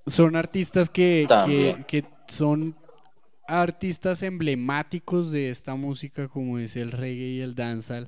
[0.05, 2.75] son artistas que, que, que, son
[3.49, 8.07] artistas emblemáticos de esta música como es el reggae y el dancehall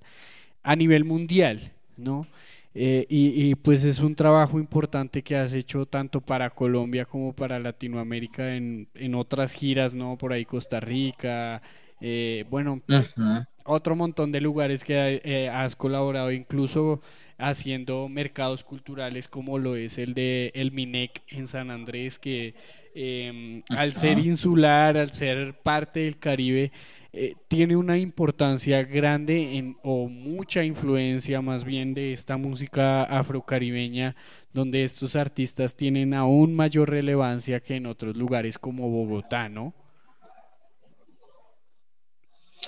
[0.63, 1.71] a nivel mundial.
[1.97, 2.27] ¿no?
[2.73, 7.33] Eh, y, y, pues es un trabajo importante que has hecho tanto para Colombia como
[7.33, 10.17] para Latinoamérica en, en otras giras, ¿no?
[10.17, 11.61] Por ahí Costa Rica,
[11.99, 12.81] eh, bueno,
[13.65, 17.01] otro montón de lugares que eh, has colaborado, incluso
[17.37, 22.55] haciendo mercados culturales como lo es el de El Minec en San Andrés, que
[22.95, 26.71] em, al ser insular, al ser parte del Caribe,
[27.13, 34.15] eh, tiene una importancia grande en, o mucha influencia más bien de esta música afrocaribeña,
[34.53, 39.73] donde estos artistas tienen aún mayor relevancia que en otros lugares como Bogotá, ¿no?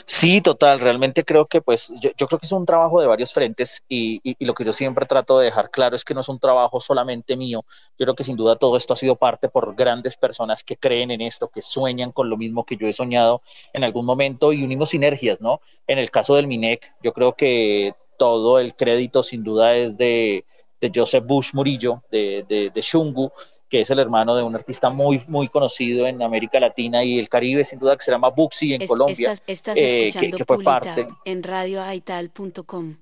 [0.06, 3.84] Sí, total, realmente creo que pues yo, creo que es un trabajo de varios frentes
[3.88, 6.82] y, lo que yo siempre trato de dejar claro es que no es un trabajo
[6.82, 7.64] solamente mío,
[7.98, 11.12] yo creo que sin duda todo esto ha sido parte por grandes personas que creen
[11.12, 13.42] en esto, que sueñan con lo mismo que yo he soñado
[13.72, 15.62] en algún momento y unimos sinergias, ¿no?
[15.88, 20.46] En el caso del MINEC, yo creo que todo el crédito sin duda es de,
[20.82, 23.32] de Joseph Bush Murillo, de, de, de Shungu,
[23.74, 27.28] que es el hermano de un artista muy, muy conocido en América Latina y el
[27.28, 29.32] Caribe, sin duda, que se llama Buxi en es, Colombia.
[29.32, 31.08] Estás, estás eh, que, que, fue parte.
[31.26, 32.98] en radioaital.com.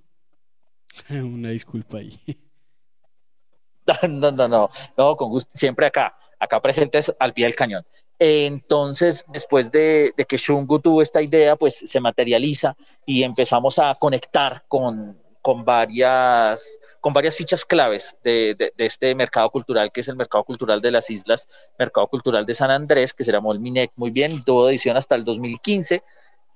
[1.09, 2.17] Una disculpa ahí.
[4.07, 7.83] No, no, no, no, con gusto, siempre acá, acá presentes al pie del cañón.
[8.19, 13.95] Entonces, después de, de que Shungu tuvo esta idea, pues se materializa y empezamos a
[13.95, 20.01] conectar con, con varias, con varias fichas claves de, de, de, este mercado cultural, que
[20.01, 23.53] es el mercado cultural de las islas, mercado cultural de San Andrés, que se llamó
[23.53, 26.03] el MINEC muy bien, tuvo edición hasta el 2015.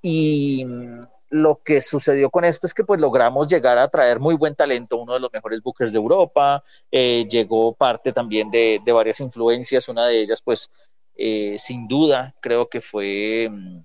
[0.02, 0.66] Y
[1.30, 4.98] lo que sucedió con esto es que pues logramos llegar a traer muy buen talento,
[4.98, 9.90] uno de los mejores bookers de Europa, eh, llegó parte también de, de, varias influencias,
[9.90, 10.70] una de ellas pues
[11.16, 13.80] eh, sin duda creo que fue mm,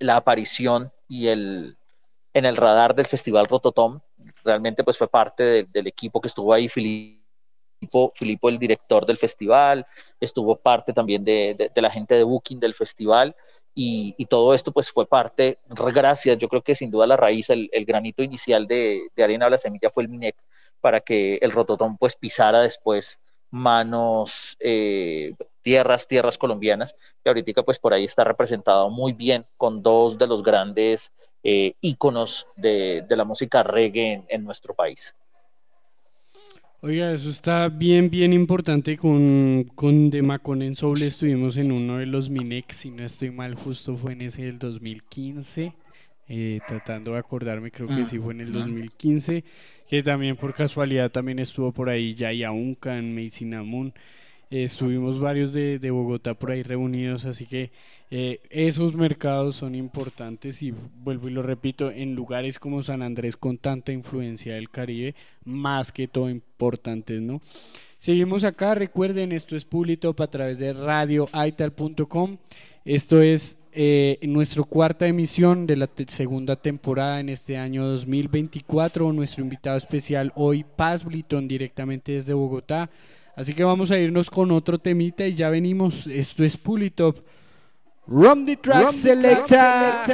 [0.00, 1.76] la aparición y el,
[2.34, 4.00] en el radar del Festival Rototom.
[4.48, 9.18] Realmente pues fue parte de, del equipo que estuvo ahí, Filipo, Filipo, el director del
[9.18, 9.86] festival,
[10.18, 13.36] estuvo parte también de, de, de la gente de Booking del festival.
[13.74, 17.50] Y, y, todo esto pues fue parte, gracias, yo creo que sin duda la raíz,
[17.50, 20.34] el, el granito inicial de, Arena a la Semilla fue el MINEC
[20.80, 23.20] para que el Rototom pues pisara después
[23.50, 29.82] manos, eh, tierras, tierras colombianas, y ahorita pues por ahí está representado muy bien con
[29.82, 31.12] dos de los grandes
[31.42, 35.14] eh, íconos de, de, la música reggae en, en, nuestro país.
[36.80, 38.96] Oiga, eso está bien, bien importante.
[38.96, 43.30] Con, con The Macon en Soul estuvimos en uno de los Minex, si no estoy
[43.30, 45.74] mal, justo fue en ese del 2015.
[46.30, 49.44] Eh, tratando de acordarme, creo que sí fue en el 2015,
[49.88, 53.94] que también por casualidad también estuvo por ahí Yaya Unca en Meisinamun.
[54.50, 57.70] Eh, estuvimos varios de, de, Bogotá por ahí reunidos, así que
[58.10, 60.72] eh, esos mercados son importantes y
[61.02, 65.92] vuelvo y lo repito, en lugares como San Andrés con tanta influencia del Caribe, más
[65.92, 67.42] que todo importantes, ¿no?
[67.98, 72.38] Seguimos acá, recuerden, esto es Publitop a través de radioaital.com,
[72.84, 79.44] esto es eh, nuestra cuarta emisión de la segunda temporada en este año 2024, nuestro
[79.44, 82.88] invitado especial hoy, Paz Bliton, directamente desde Bogotá,
[83.38, 86.08] Así que vamos a irnos con otro temita y ya venimos.
[86.08, 87.18] Esto es Pulitop.
[88.08, 90.04] Rum the track Rum selecta.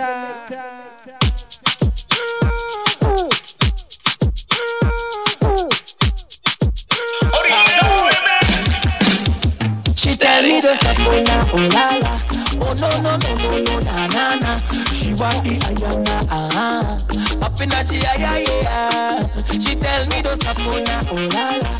[9.96, 12.13] She tell me to stop
[12.60, 14.58] oh Oh no no no no no na na na
[14.92, 16.98] She want the ayana ah
[17.44, 21.46] Up in the yeah yeah yeah She tell me to stop when I oh la
[21.62, 21.72] la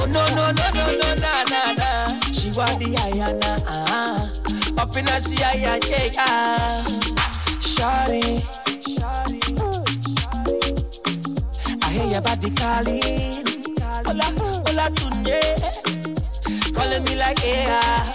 [0.00, 1.88] Oh no no no no no na na na.
[2.32, 4.30] She want the ayana ah.
[4.80, 6.82] Up in a she yeah yeah yeah.
[7.60, 8.42] Shawty.
[11.82, 13.44] I hear your body calling.
[14.06, 14.28] Hola,
[14.64, 15.40] hola tunde.
[16.74, 18.12] Calling me like yeah.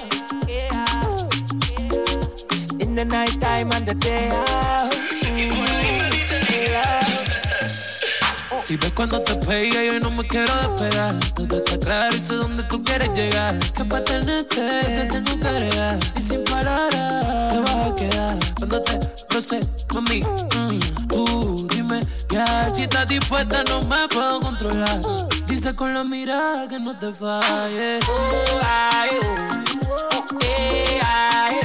[2.95, 4.89] In the night time and the day out.
[4.93, 5.51] Mm.
[8.61, 11.13] Si ves cuando te pega, yo no me quiero despegar.
[11.35, 13.59] Todo está claro y sé dónde tú quieres llegar.
[13.59, 15.99] Que para tenerte, te tengo que agregar.
[16.15, 18.39] Y sin palabras, te vas a quedar.
[18.59, 19.59] Cuando te roce,
[19.93, 22.73] mami, mm, tú dime ya.
[22.73, 25.01] Si estás dispuesta, no me puedo controlar.
[25.47, 27.99] Dice con la mirada que no te falle.
[28.07, 31.55] Oh, ay, oh, eh, ay,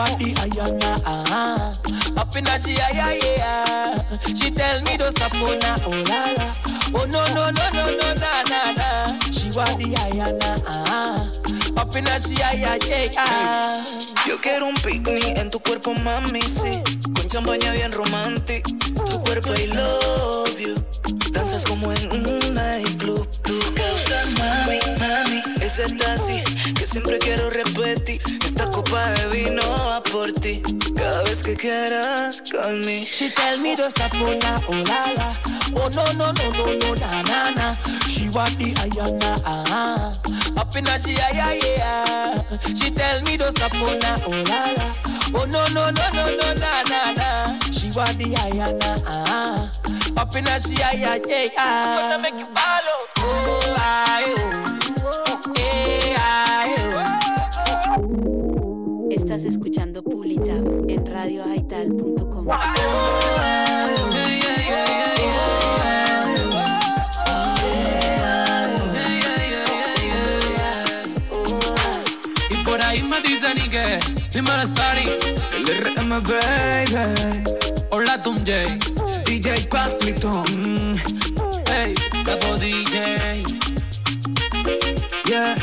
[0.00, 1.76] She want the ayana ah.
[2.16, 3.94] Up in the yeah yeah.
[4.34, 6.48] She tell me don't stop oh na oh la la.
[6.96, 8.88] Oh no no no no no na na na.
[9.30, 11.28] She want the ayana ah.
[11.76, 12.78] Up in the yeah yeah
[13.12, 13.76] yeah.
[14.26, 16.80] Yo quiero un picnic en tu cuerpo, mami, sí.
[17.14, 18.70] Con champaña bien romántico.
[19.04, 20.76] Tu cuerpo, I love you.
[21.32, 23.28] Danzas como en un nightclub.
[23.42, 24.89] Tu causa, mami, mami.
[25.70, 26.42] Ese taxi
[26.74, 28.20] que siempre quiero repetir.
[28.44, 30.60] Esta copa de vino va por ti.
[30.96, 32.42] Cada vez que quieras,
[32.84, 33.04] me.
[33.04, 35.32] She tell me don't stop oh na oh la la.
[35.76, 37.74] Oh no no no no no na na na.
[38.08, 40.12] She want the ayana ah.
[40.58, 42.42] Up in the yeah yeah yeah.
[42.74, 44.86] She tell me don't stop oh na oh la la.
[45.38, 47.58] Oh no no no no no na na na.
[47.70, 49.70] She want the ayana ah.
[50.16, 51.52] Up in the yeah yeah yeah.
[51.56, 53.06] I'm gonna make you follow.
[53.18, 55.59] Oh I oh.
[59.30, 60.56] Estás escuchando Pulita
[60.88, 62.48] en radioaital.com.
[72.50, 74.00] Y por ahí me dicen y que,
[74.32, 75.08] dímelo Starry,
[75.54, 77.44] El RM, baby.
[77.92, 80.42] hola Tom J, DJ Pasplito.
[80.50, 80.94] Mm,
[81.68, 83.44] hey, Capo DJ.
[85.24, 85.54] yeah.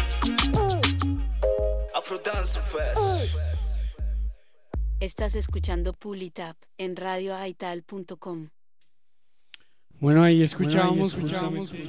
[1.93, 3.57] Afro Dance Fest.
[5.00, 8.50] Estás escuchando Pulitap en radioaital.com.
[10.00, 11.84] Bueno, ahí escuchamos, justamente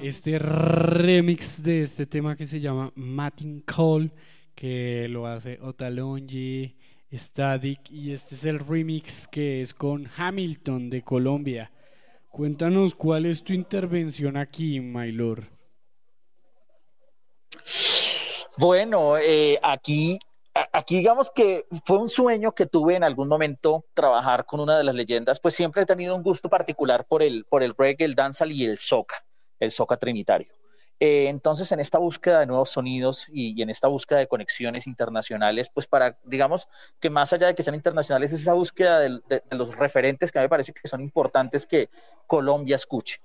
[0.00, 4.10] este remix de este tema que se llama Matin Call,
[4.54, 6.78] que lo hace Otalongi,
[7.12, 11.70] Static, y este es el remix que es con Hamilton de Colombia.
[12.30, 15.46] Cuéntanos cuál es tu intervención aquí, Maylor.
[18.56, 20.18] Bueno, eh, aquí,
[20.72, 24.84] aquí digamos que fue un sueño que tuve en algún momento trabajar con una de
[24.84, 28.14] las leyendas, pues siempre he tenido un gusto particular por el, por el reggae, el
[28.14, 29.24] dancehall y el soca,
[29.58, 30.52] el soca trinitario.
[31.02, 35.70] Eh, entonces, en esta búsqueda de nuevos sonidos y, en esta búsqueda de conexiones internacionales,
[35.72, 36.68] pues para, digamos,
[37.00, 40.42] que más allá de que sean internacionales, es esa búsqueda de los referentes que a
[40.42, 41.88] mí me parece que son importantes que
[42.26, 43.22] Colombia escuche.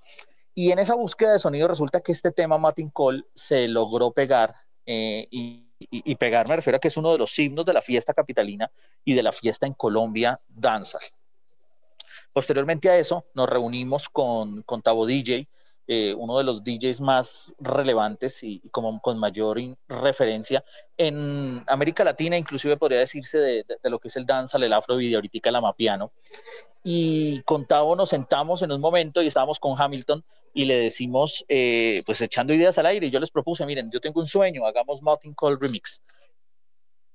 [0.53, 4.55] Y en esa búsqueda de sonido resulta que este tema Martin Cole se logró pegar
[4.85, 7.73] eh, y, y- y pegar me refiero a que es uno de los himnos de
[7.73, 8.69] la fiesta capitalina
[9.03, 10.99] y de la fiesta en Colombia, danza.
[12.33, 15.47] Posteriormente a eso, nos reunimos con, con Tabo DJ,
[15.87, 20.63] eh, uno de los DJs más relevantes y, como con mayor in- referencia
[20.97, 24.99] en América Latina, inclusive podría decirse de, de- lo que es el danza, el afro
[24.99, 26.11] y ahorita el amapiano.
[26.83, 30.23] Y con Tavo nos sentamos en un momento y estábamos con Hamilton
[30.55, 33.99] y le decimos, eh, pues echando ideas al aire, y yo les propuse, miren, yo
[33.99, 36.01] tengo un sueño, hagamos Martin Call Remix.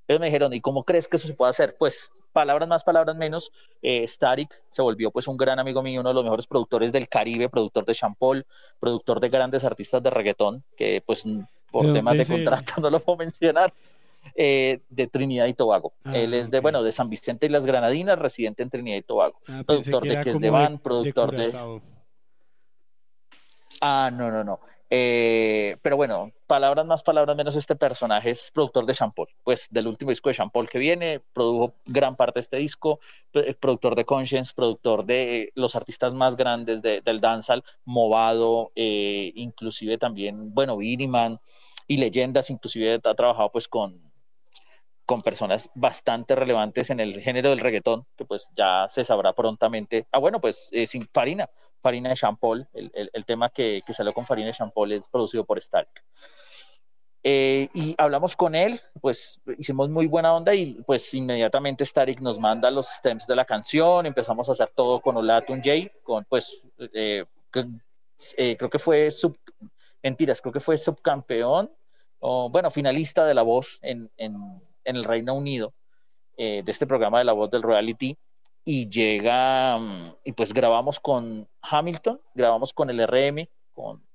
[0.07, 1.74] Ellos me dijeron, ¿y cómo crees que eso se puede hacer?
[1.78, 3.51] Pues palabras más, palabras menos.
[3.80, 7.09] Eh, Starik se volvió pues un gran amigo mío, uno de los mejores productores del
[7.09, 8.45] Caribe, productor de Champol,
[8.78, 11.24] productor de grandes artistas de reggaetón, que pues
[11.70, 12.28] por ¿De temas de él?
[12.28, 13.72] contrato no lo puedo mencionar,
[14.34, 15.95] eh, de Trinidad y Tobago.
[16.05, 19.03] Ah, él es de, bueno, de San Vicente y las Granadinas, residente en Trinidad y
[19.03, 19.38] Tobago.
[19.49, 21.36] Ah, productor de era Que es como de de- Van, de productor de...
[21.36, 21.82] Curazao.
[23.81, 24.61] Ah, no, no, no.
[24.93, 29.87] Eh, pero bueno, palabras más, palabras menos, este personaje es productor de Champol, pues del
[29.87, 32.99] último disco de Champol que viene, produjo gran parte de este disco,
[33.31, 39.31] p- productor de Conscience, productor de los artistas más grandes de- del dancehall, Movado, eh,
[39.37, 41.39] inclusive también, bueno, Viriman
[41.87, 44.11] y leyendas, inclusive ha trabajado pues con,
[45.07, 50.07] con personas bastante relevantes en el género del reggaetón, que pues ya se sabrá prontamente.
[50.12, 51.51] Ah, bueno, pues eh, sin Farina,
[51.81, 55.09] Farina de Champol, el, el- el tema que, que salió con Farina de Champol es
[55.09, 55.89] producido por Stark.
[57.22, 62.39] Eh, y hablamos con él, pues hicimos muy buena onda y pues inmediatamente Starik nos
[62.39, 66.62] manda los stems de la canción, empezamos a hacer todo con Olatun J, con pues
[66.95, 67.66] eh, que-
[68.39, 69.39] eh, creo que fue sub,
[70.03, 71.70] mentiras, creo que fue subcampeón,
[72.20, 74.35] o bueno, finalista de La Voz en, en,
[74.85, 75.74] en el Reino Unido,
[76.39, 78.16] eh, de este programa de La Voz del Reality,
[78.64, 84.06] y llega, mm, y pues grabamos con Hamilton, grabamos con el RM, con,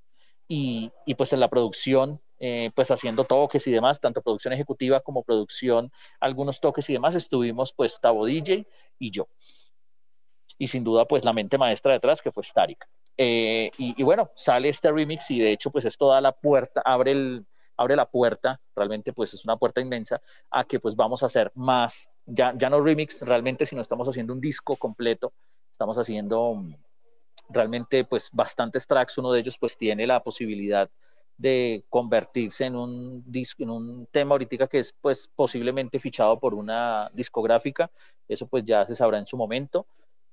[0.47, 4.99] y, y pues en la producción, eh, pues haciendo toques y demás, tanto producción ejecutiva
[5.01, 8.67] como producción, algunos toques y demás, estuvimos pues Tabo DJ
[8.99, 9.27] y yo.
[10.57, 12.85] Y sin duda pues la mente maestra detrás que fue Starik.
[13.17, 16.81] Eh, y, y bueno, sale este remix y de hecho pues esto da la puerta,
[16.85, 17.45] abre, el,
[17.77, 20.21] abre la puerta, realmente pues es una puerta inmensa
[20.51, 24.33] a que pues vamos a hacer más, ya, ya no remix realmente, sino estamos haciendo
[24.33, 25.33] un disco completo,
[25.71, 26.75] estamos haciendo mm,
[27.49, 30.89] realmente pues bastantes tracks, uno de ellos pues tiene la posibilidad
[31.37, 36.53] de convertirse en un disco, en un tema ahorita que es pues posiblemente fichado por
[36.53, 37.91] una discográfica,
[38.27, 39.87] eso pues ya se sabrá en su momento.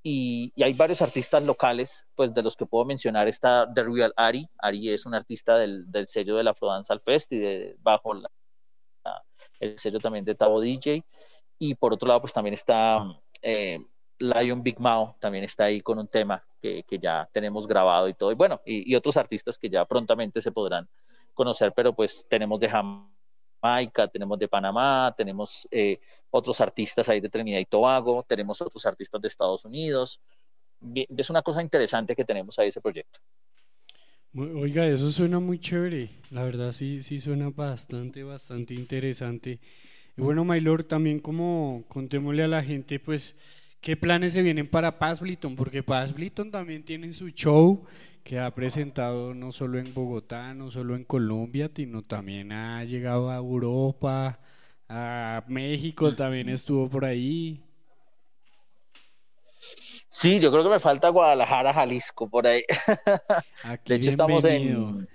[0.04, 3.28] Y, hay varios artistas locales, pues de los que puedo mencionar.
[3.28, 7.38] Está The Real Ari, Ari es un artista del, del sello del Afrodance Fest y
[7.38, 8.12] de, bajo
[9.60, 11.04] el sello también de Tabo DJ,
[11.62, 13.06] y por otro lado pues también está
[13.40, 13.78] eh,
[14.18, 18.14] Lion Big Mao, también está ahí con un tema que, que ya tenemos grabado y
[18.14, 20.88] todo, y bueno, y, otros artistas que ya prontamente se podrán
[21.34, 26.00] conocer, pero pues tenemos de Jamaica, tenemos de Panamá, tenemos eh,
[26.30, 30.20] otros artistas ahí de Trinidad y Tobago, tenemos otros artistas de Estados Unidos.
[31.16, 33.20] Es una cosa interesante que tenemos ahí ese proyecto.
[34.34, 36.10] Oiga, eso suena muy chévere.
[36.30, 39.60] La verdad sí, sí suena bastante, bastante interesante.
[40.16, 43.34] Y bueno, Maylor, también como contémosle a la gente, pues,
[43.80, 47.84] qué planes se vienen para Paz Bliton, porque Paz Bliton también tiene su show
[48.22, 53.30] que ha presentado no solo en Bogotá, no solo en Colombia, sino también ha llegado
[53.30, 54.38] a Europa,
[54.88, 57.60] a México también estuvo por ahí.
[60.08, 62.62] Sí, yo creo que me falta Guadalajara, Jalisco, por ahí.
[63.86, 65.08] de hecho, estamos en,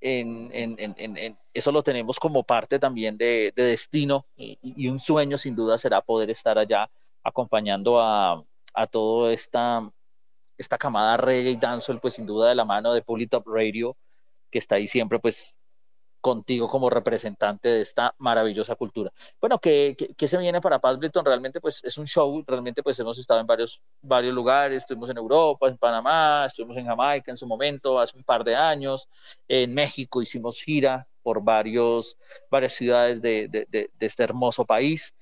[0.00, 6.00] en, eso lo tenemos como parte también de, destino y, un sueño sin duda será
[6.00, 6.88] poder estar allá
[7.22, 8.44] acompañando a,
[8.90, 9.90] toda esta,
[10.56, 13.96] esta camada reggae y dancehall, pues sin duda de la mano de Top Radio,
[14.50, 15.57] que está ahí siempre pues
[16.28, 19.10] contigo como representante de esta maravillosa cultura.
[19.40, 21.24] Bueno, ¿qué, qué, se viene para Paz Britton?
[21.24, 25.16] Realmente pues es un show, realmente pues hemos estado en varios, varios lugares, estuvimos en
[25.16, 29.08] Europa, en Panamá, estuvimos en Jamaica en su momento, hace un par de años,
[29.48, 32.18] en México hicimos gira por varios,
[32.50, 35.14] varias ciudades de, de, de, de este hermoso país.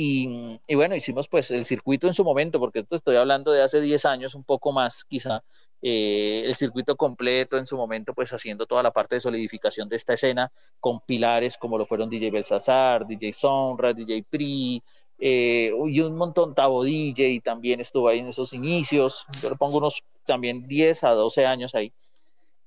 [0.00, 3.62] Y, y, bueno, hicimos pues el circuito en su momento, porque esto estoy hablando de
[3.62, 5.42] hace 10 años, un poco más quizá,
[5.82, 9.96] eh, el circuito completo en su momento, pues haciendo toda la parte de solidificación de
[9.96, 14.80] esta escena con pilares como lo fueron DJ Belsazar, DJ Sonra, DJ Pri,
[15.18, 19.78] eh, y un montón, Tabo DJ también estuvo ahí en esos inicios, yo le pongo
[19.78, 21.92] unos también 10 a 12 años ahí.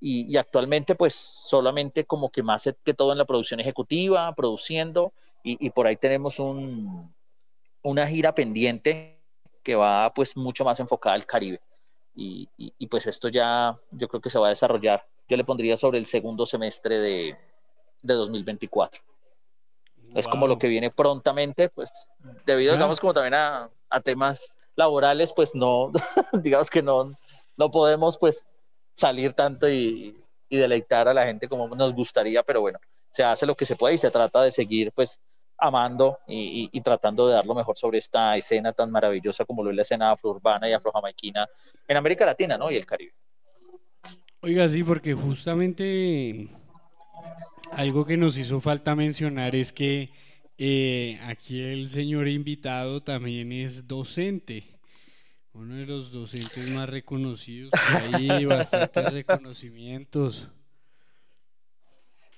[0.01, 5.13] Y, actualmente pues solamente como que más que todo en la producción ejecutiva, produciendo,
[5.45, 7.13] y, y por ahí tenemos un,
[7.83, 9.19] una gira pendiente
[9.63, 11.59] que va pues mucho más enfocada al Caribe
[12.15, 15.05] y, y, pues esto ya yo creo que se va a desarrollar.
[15.29, 17.37] Yo le pondría sobre el segundo semestre de,
[18.01, 19.01] de 2024.
[20.13, 21.89] Es como lo que viene prontamente, pues
[22.45, 25.93] debido, digamos, como también a, a, temas laborales, pues no,
[26.33, 27.17] digamos que no,
[27.55, 28.45] no podemos pues
[28.93, 32.77] salir tanto y, y deleitar a la gente como nos gustaría, pero bueno,
[33.09, 35.17] se hace lo que se puede y se trata de seguir pues
[35.61, 39.75] amando y, tratando de dar lo mejor sobre esta escena tan maravillosa como lo es
[39.75, 41.47] la escena afro-urbana y afro-jamaiquina
[41.87, 42.71] en América Latina ¿no?
[42.71, 43.13] y el Caribe.
[44.41, 46.49] Oiga, sí, porque justamente
[47.77, 50.09] algo que nos hizo falta mencionar es que
[50.57, 54.79] eh, aquí el señor invitado también es docente,
[55.53, 57.71] uno de los docentes más reconocidos,
[58.13, 60.49] ahí bastantes reconocimientos.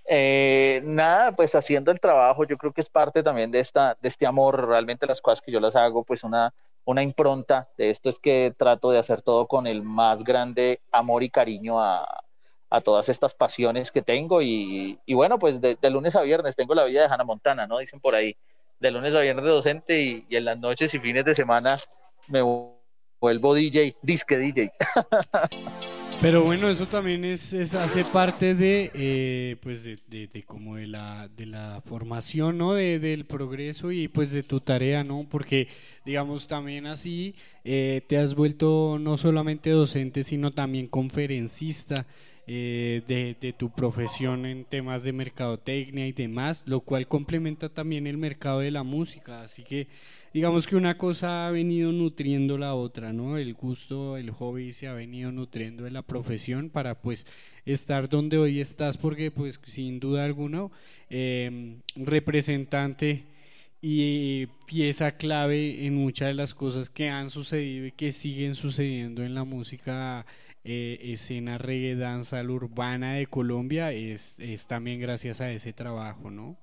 [0.06, 4.10] Eh, nada, pues haciendo el trabajo, yo creo que es parte también de, esta, de
[4.10, 6.54] este amor, realmente las cosas que yo las hago, pues una,
[6.86, 11.24] una impronta de esto es que trato de hacer todo con el más grande amor
[11.24, 12.24] y cariño a,
[12.74, 16.86] a todas estas pasiones que tengo y, bueno, pues de, lunes a viernes tengo la
[16.86, 17.78] vida de Hannah Montana, ¿no?
[17.78, 18.36] Dicen por ahí,
[18.80, 21.78] de lunes a viernes docente y, y en las noches y fines de semana
[22.28, 22.42] me
[23.22, 24.74] vuelvo DJ, disque DJ.
[26.22, 31.28] Pero bueno, eso también es, hace parte de, eh, pues de, de, como de la,
[31.28, 32.74] de la formación, ¿no?
[32.74, 35.28] De, del progreso y pues de tu tarea, ¿no?
[35.30, 35.68] Porque,
[36.06, 37.36] digamos, también así
[37.66, 42.06] eh, te has vuelto no solamente docente, sino también conferencista.
[42.46, 48.06] Eh, de, de, tu profesión en temas de mercadotecnia y demás, lo cual complementa también
[48.06, 49.44] el mercado de la música.
[49.44, 49.88] Así que
[50.34, 53.38] digamos que una cosa ha venido nutriendo la otra, ¿no?
[53.38, 57.26] El gusto, el hobby se ha venido nutriendo de la profesión para pues
[57.66, 60.70] estar donde hoy estás, porque pues sin duda alguna,
[61.10, 63.26] eh, representante
[63.82, 69.24] y pieza clave en muchas de las cosas que han sucedido y que siguen sucediendo
[69.24, 70.26] en la música
[70.64, 76.58] eh, escena reggae danza urbana de Colombia es, es también gracias a ese trabajo, ¿no?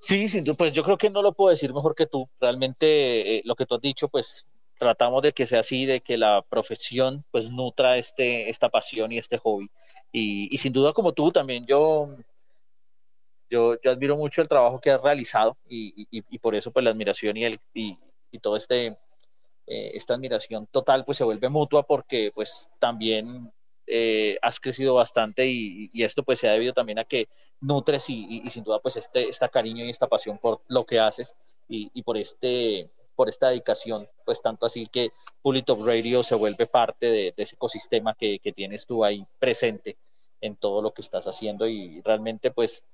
[0.00, 2.28] Sí, sin duda, pues yo creo que no lo puedo decir mejor que tú.
[2.40, 4.46] Realmente eh, lo que tú has dicho, pues
[4.78, 9.18] tratamos de que sea así, de que la profesión pues nutra este, esta pasión y
[9.18, 9.70] este hobby.
[10.12, 12.08] Y, sin duda como tú también, yo,
[13.50, 17.36] yo, yo, admiro mucho el trabajo que has realizado y por eso pues la admiración
[17.36, 17.98] y, el, y,
[18.40, 18.96] todo este,
[19.66, 23.52] eh, esta admiración total pues se vuelve mutua porque pues también
[23.90, 27.28] eh, has crecido bastante y, esto pues se ha debido también a que
[27.60, 31.34] nutres y, sin duda pues este, esta cariño y esta pasión por lo que haces
[31.68, 35.10] y, por este por esta dedicación, pues tanto así que
[35.42, 39.96] Pulit of Radio se vuelve parte de, ese ecosistema que, tienes tú ahí presente
[40.40, 42.84] en todo lo que estás haciendo y realmente pues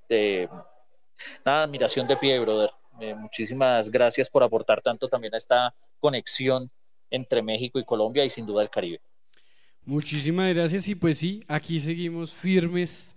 [1.45, 2.71] nada, admiración de pie, brother.
[3.01, 6.71] Eh, muchísimas gracias por aportar tanto también a esta conexión
[7.11, 9.01] entre México y Colombia y sin duda el Caribe.
[9.87, 13.15] Muchísimas gracias y pues sí, aquí seguimos firmes,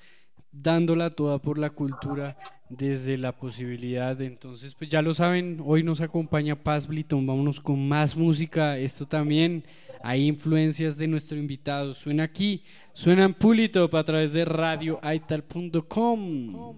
[0.52, 2.38] dándola toda por la cultura
[2.70, 4.22] desde la posibilidad.
[4.22, 8.78] Entonces, pues ya lo saben, hoy nos acompaña Paz Bliton, vámonos con más música.
[8.78, 9.64] Esto también
[10.04, 11.96] hay influencias de nuestro invitado.
[11.96, 16.76] Suena aquí, suena en Pulitop a través de radioaital.com.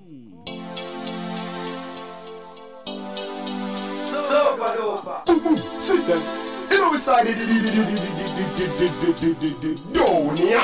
[4.30, 5.24] Sopa
[6.80, 6.86] dopa.
[6.86, 6.86] Sit down.
[6.86, 7.38] You know beside it.
[9.94, 10.64] Donia.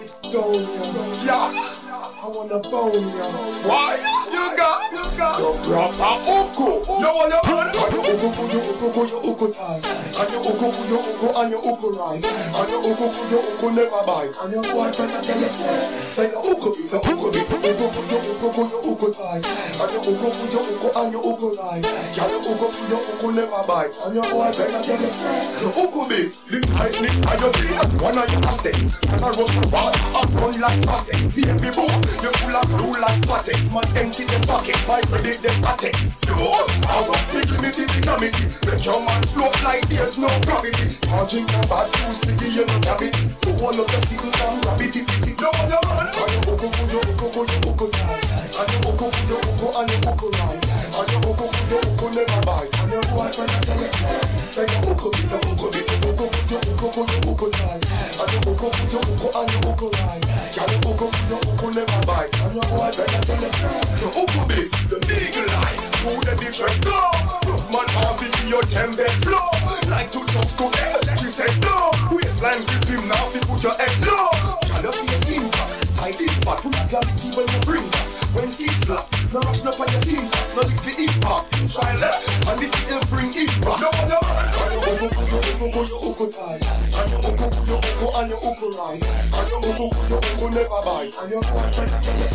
[0.00, 1.26] It's Donia.
[1.26, 1.85] Yeah.
[2.26, 3.26] I wanna bone ya.
[3.70, 3.94] Why?
[4.34, 6.82] You got, you got your proper uku.
[6.98, 7.70] You want your man?
[7.70, 9.86] And your uku, your uku, your uku tight.
[9.86, 12.18] And your uku, your uku, and your uku right.
[12.26, 14.34] And your uku, your uku never bite.
[14.42, 15.54] And your boyfriend a tell us
[16.10, 19.46] say your uku beat, your uku beat, your uku, your uku, your uku tight.
[19.46, 21.86] And your uku, your uku, and your uku right.
[21.86, 23.94] And your uku, your uku never bite.
[24.02, 25.16] And your boyfriend a tell us
[25.62, 28.02] your uku beat, the tightness of your feet.
[28.02, 28.98] One of your assets.
[29.14, 31.38] And I rush the water, I run like faucets.
[31.38, 31.86] Baby boo.
[32.22, 36.36] You full of glue like patex Man empty the pockets, my credit the patex Yo,
[36.84, 41.86] power, big limited economity Make your man float like there's no gravity Charging your bad
[41.92, 43.14] juice, sticky you no have it
[43.44, 45.06] So all of the sitting down, it, it
[45.36, 48.24] Yo, your man And you go, go, go, you go, go, you go, go tight
[48.56, 50.64] And you go, go, go, you go, and you go, go right
[50.96, 53.96] And you go, go, go, you go, never bite And your boyfriend a tell us
[54.48, 57.02] Say you go, go, bit, you go, bit You go, go, go, you go, go,
[57.04, 60.70] you go, tight And you go, go, go, you go, and you go, right And
[60.72, 61.45] you go, go, go,
[81.76, 85.66] Try left And this it bring it back No no And you go go go
[85.68, 89.44] go you go tight And you go go you go and you go right And
[89.44, 92.34] you go go you go never bite And your boyfriend tell us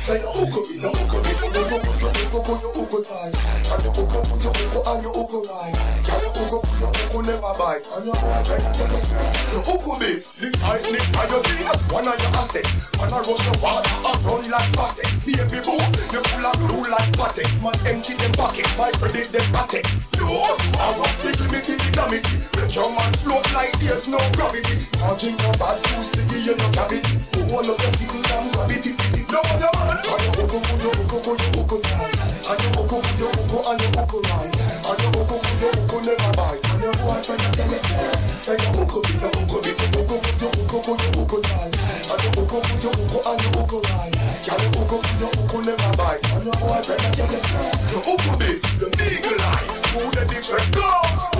[0.00, 2.98] Say you go bit you go bit You go go go you go you go
[3.04, 5.76] tight And you go go you go and you go right
[6.08, 9.08] And you go go you go never bite And your boyfriend a tell us
[9.52, 13.44] You go bit The tightness of your teeth One of your assets Man a rush
[13.48, 15.80] your water and run like faucets Baby boo
[16.12, 20.28] You full of glue like patex Man empty them pockets My credit them patex Yo
[20.28, 25.54] I want big limited economity Make your man float like there's no gravity Charging your
[25.56, 27.14] bad juice to give you no cavity
[27.48, 28.92] All of the sitting down gravity
[29.32, 32.20] Yo man yo man And you go go go you go go you go tight
[32.52, 35.36] And you go go go you go and you go right And you go go
[35.40, 37.90] go you go never bite And your boyfriend a tell us
[38.38, 41.26] Say you go bit you go bit You go go go you go go you
[41.26, 44.14] go tight And you go go go you go and you go right
[44.46, 47.50] Can you go go go you go never bite And your boyfriend a tell us
[47.90, 50.86] You go bit the legal line Through the big straight go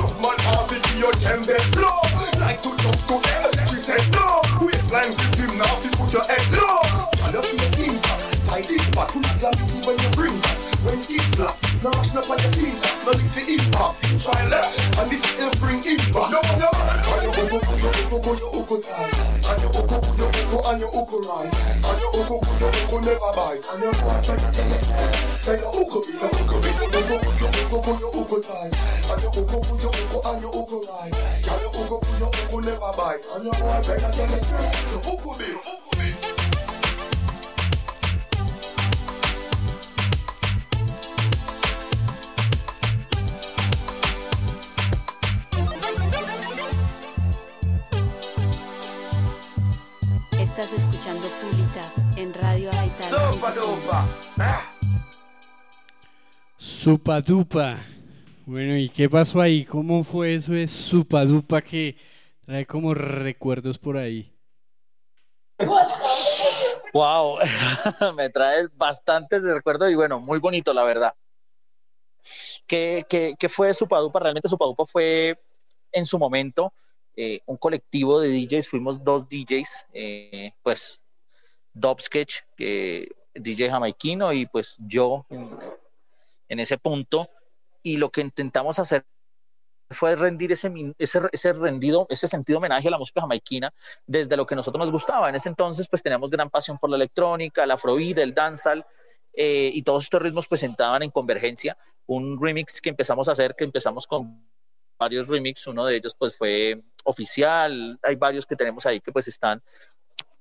[0.02, 2.02] Rough man half it your temple flow
[2.42, 6.26] Like to just go there She said no Waistline grip him now Fi put your
[6.26, 6.82] head low
[7.14, 10.58] Can you feel skin fat Tight in fat Full of gravity when you bring that
[10.82, 14.74] When skin slap No rush no on your fat No lick the impact Try left
[14.98, 18.32] And this will bring impact Yo yo And you go go go you go go
[18.34, 19.14] you go tight
[19.46, 22.36] And you go go go you go and you go right And you go go
[22.42, 24.84] go you go never bite And your boyfriend a tell us
[25.38, 28.10] Say you go bit you go bit You go go go you go go you
[28.26, 31.70] go tight And you go go go you go and you go right And you
[31.78, 35.30] go go go you go never bite And your boyfriend a tell us You go
[35.38, 35.97] bit
[50.58, 53.08] Estás escuchando Pulita en Radio Aital.
[53.08, 54.08] Sopa dopa
[56.56, 57.78] Supadupa.
[58.44, 59.64] Bueno, ¿y qué pasó ahí?
[59.64, 61.96] ¿Cómo fue eso de Supadupa que
[62.44, 64.36] trae como recuerdos por ahí?
[66.92, 67.38] Wow,
[68.16, 71.14] me traes bastantes recuerdos y bueno, muy bonito la verdad.
[72.66, 74.18] ¿Qué, qué, qué fue Supadupa?
[74.18, 75.38] Realmente Supadupa fue
[75.92, 76.72] en su momento
[77.20, 81.00] eh, un colectivo de DJs, fuimos dos DJs, eh, pues
[81.72, 87.28] Dub Sketch, que DJ jamaiquino y pues yo en, ese punto.
[87.82, 89.04] Y lo que intentamos hacer
[89.90, 93.74] fue rendir ese, ese, ese, rendido, ese sentido homenaje a la música jamaiquina
[94.06, 95.28] desde lo que nosotros nos gustaba.
[95.28, 98.86] En ese entonces, pues teníamos gran pasión por la electrónica, la afrobeat, el dancehall,
[99.32, 101.76] eh, y todos estos ritmos entraban en convergencia.
[102.06, 104.48] Un remix que empezamos a hacer, que empezamos con
[104.96, 109.28] varios remix, uno de ellos pues fue oficial, hay varios que tenemos ahí que pues
[109.28, 109.62] están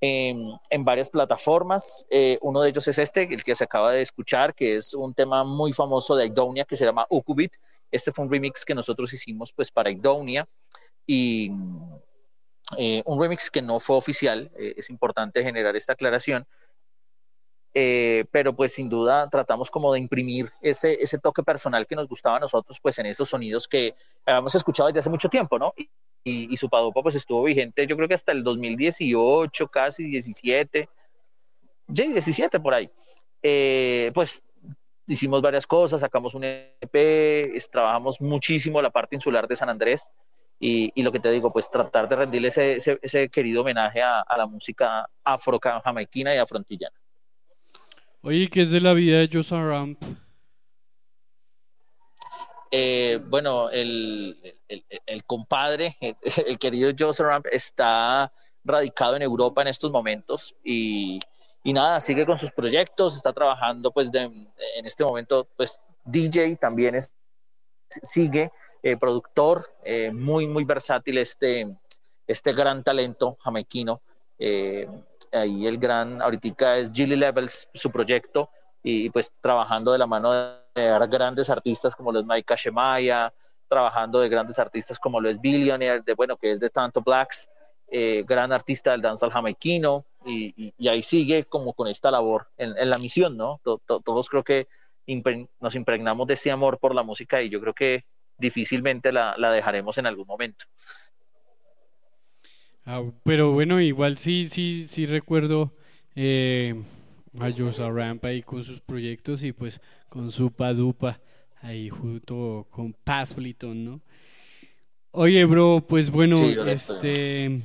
[0.01, 2.05] en, varias plataformas.
[2.09, 5.13] Eh, uno de ellos es este, el que se acaba de escuchar, que es un
[5.13, 7.55] tema muy famoso de Idonia que se llama Ukubit.
[7.91, 10.47] Este fue un remix que nosotros hicimos pues para Idonia
[11.05, 11.51] y
[12.77, 16.45] eh, un remix que no fue oficial, eh, es importante generar esta aclaración,
[18.31, 22.37] pero pues sin duda tratamos como de imprimir ese, ese toque personal que nos gustaba
[22.37, 23.93] a nosotros pues en esos sonidos que
[24.25, 25.75] habíamos escuchado desde hace mucho tiempo, ¿no?
[26.29, 30.89] Y, su Padupa pues estuvo vigente yo creo que hasta el 2018, casi 17,
[31.87, 32.89] ya 17 por ahí.
[34.13, 34.45] pues
[35.07, 40.03] hicimos varias cosas, sacamos un EP, trabajamos muchísimo la parte insular de San Andrés
[40.59, 44.01] y, y lo que te digo, pues tratar de rendirle ese, ese, ese querido homenaje
[44.01, 46.95] a, a, la música afro-jamaiquina y afrontillana.
[48.21, 50.01] Oye, ¿qué es de la vida de Josa Ramp?
[52.71, 56.15] Eh, bueno, el, el, compadre, el,
[56.59, 58.31] querido Josa Ramp, está
[58.63, 61.19] radicado en Europa en estos momentos y
[61.67, 66.55] y nada, sigue con sus proyectos, está trabajando pues de, en este momento pues DJ
[66.55, 67.13] también es,
[67.89, 71.67] sigue, eh, productor, eh, muy muy versátil este,
[72.25, 74.01] este gran talento jamaiquino.
[74.39, 74.87] Eh,
[75.33, 78.49] ahí el gran, ahorita es Gilly Levels, su proyecto,
[78.81, 83.33] y pues trabajando de la mano de grandes artistas como los Mike Shemaya,
[83.67, 87.49] trabajando de grandes artistas como los Billionaire, de bueno, que es de Tanto Blacks,
[87.89, 92.89] eh, gran artista del danza jamaiquino, y, y, ahí sigue como con esta labor en,
[92.89, 93.61] la misión, ¿no?
[93.63, 94.67] To, to, todos creo que
[95.59, 98.03] nos impregnamos de ese amor por la música y yo creo que
[98.37, 100.65] difícilmente la, dejaremos en algún momento.
[102.85, 105.73] Ah, pero bueno, igual sí, sí, sí recuerdo
[106.15, 106.75] eh,
[107.39, 111.19] a Josa Ramp ahí con sus proyectos y pues con su padupa
[111.61, 114.01] ahí junto con Paspliton, ¿no?
[115.11, 117.61] Oye, bro, pues bueno, sí, este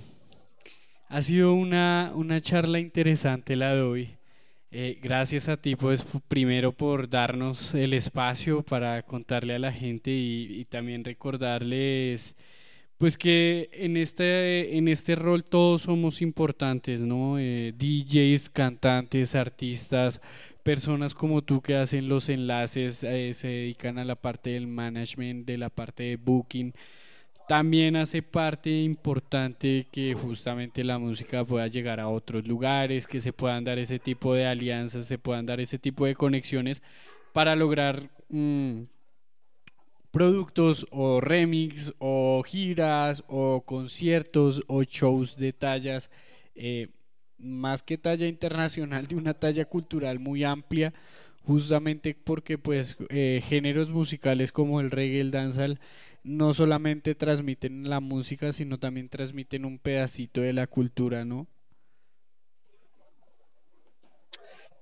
[1.08, 4.16] ha sido una, una charla interesante la de hoy.
[4.70, 10.10] Eh, gracias a ti, pues primero por darnos el espacio para contarle a la gente
[10.10, 12.34] y, y también recordarles,
[13.02, 17.36] pues que en este, en este rol todos somos importantes, ¿no?
[17.36, 20.20] Eh, DJs, cantantes, artistas,
[20.62, 25.46] personas como tú que hacen los enlaces, eh, se dedican a la parte del management,
[25.46, 26.74] de la parte de booking
[27.48, 33.32] también hace parte importante que justamente la música pueda llegar a otros lugares, que se
[33.32, 36.82] puedan dar ese tipo de alianzas, se puedan dar ese tipo de conexiones
[37.32, 38.82] para lograr mmm,
[40.12, 46.10] productos o remix o giras o conciertos o shows de tallas,
[46.54, 46.88] eh,
[47.38, 50.94] más que talla internacional, de una talla cultural muy amplia
[51.44, 55.80] justamente porque pues eh, géneros musicales como el reggae, el dancehall
[56.22, 61.48] no solamente transmiten la música, sino también transmiten un pedacito de la cultura, ¿no?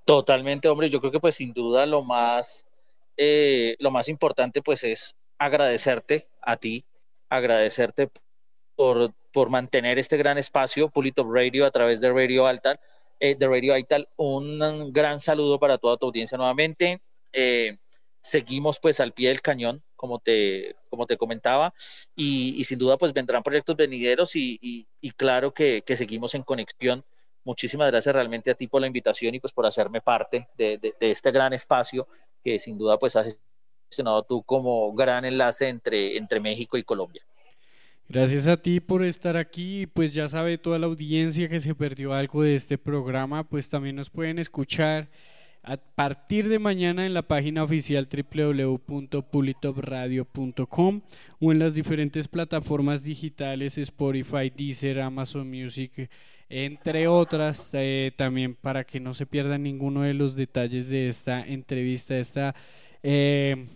[0.05, 2.67] Totalmente, hombre, yo creo que pues sin duda lo más,
[3.17, 6.85] eh, lo más importante pues es agradecerte a ti,
[7.31, 8.11] agradecerte
[8.77, 12.79] por, por mantener este gran espacio, Pulito Radio, a través de Radio Altar,
[13.19, 17.01] eh, de Radio Altar, un gran saludo para toda tu audiencia nuevamente.
[17.33, 17.79] Eh,
[18.21, 21.73] seguimos pues al pie del cañón, como te, como te comentaba,
[22.15, 24.87] y, sin duda pues vendrán proyectos venideros y,
[25.17, 27.05] claro que, seguimos en conexión.
[27.45, 31.31] Muchísimas gracias realmente a ti por la invitación y pues por hacerme parte de, este
[31.31, 32.07] gran espacio
[32.45, 33.39] que sin duda pues has
[34.29, 37.23] tú como gran enlace entre, entre México y Colombia.
[38.09, 39.87] Gracias a ti por estar aquí.
[39.87, 43.97] Pues ya sabe toda la audiencia que se perdió algo de este programa, pues también
[43.97, 45.09] nos pueden escuchar
[45.63, 51.03] a partir de mañana en la página oficial www.pulitopradio.com
[51.39, 56.11] o en las diferentes plataformas digitales Spotify, Deezer, Amazon Music,
[56.49, 61.47] entre otras, eh, también para que no se pierdan ninguno de los detalles de esta
[61.47, 62.57] entrevista, esta
[63.03, 63.67] eh,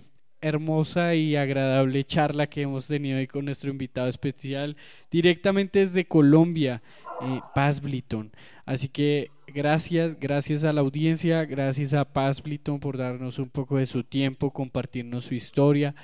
[0.44, 4.76] hermosa y agradable charla que hemos tenido hoy con nuestro invitado especial
[5.10, 6.82] directamente desde Colombia,
[7.22, 8.30] eh, Paz Bliton.
[8.66, 13.78] Así que gracias, gracias a la audiencia, gracias a Paz Bliton por darnos un poco
[13.78, 15.94] de su tiempo, compartirnos su historia.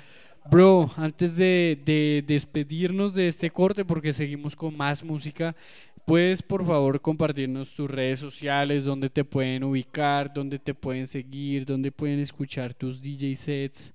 [0.49, 5.55] Bro, antes de, de, despedirnos de este corte, porque seguimos con más música,
[6.07, 11.63] ¿puedes por favor compartirnos tus redes sociales, dónde te pueden ubicar, dónde te pueden seguir,
[11.63, 13.93] dónde pueden escuchar tus DJ sets?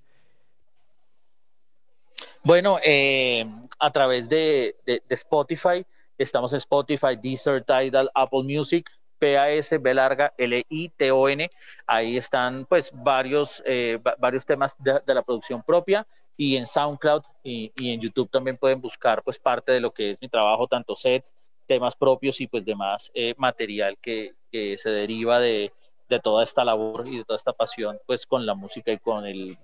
[2.43, 3.45] Bueno, eh,
[3.79, 4.75] a través de,
[5.09, 5.85] Spotify,
[6.17, 8.89] estamos en Spotify, Deezer, Tidal, Apple Music,
[9.19, 11.49] PAS, B larga, L-I-T-O-N.
[11.85, 16.07] Ahí están pues varios, eh, va- varios temas de, la producción propia
[16.37, 20.21] y en SoundCloud y, en YouTube también pueden buscar pues parte de lo que es
[20.21, 21.33] mi trabajo, tanto sets,
[21.65, 25.73] temas propios y pues demás eh, material que, que se deriva de,
[26.07, 29.25] de toda esta labor y de toda esta pasión pues con la música y con
[29.25, 29.57] el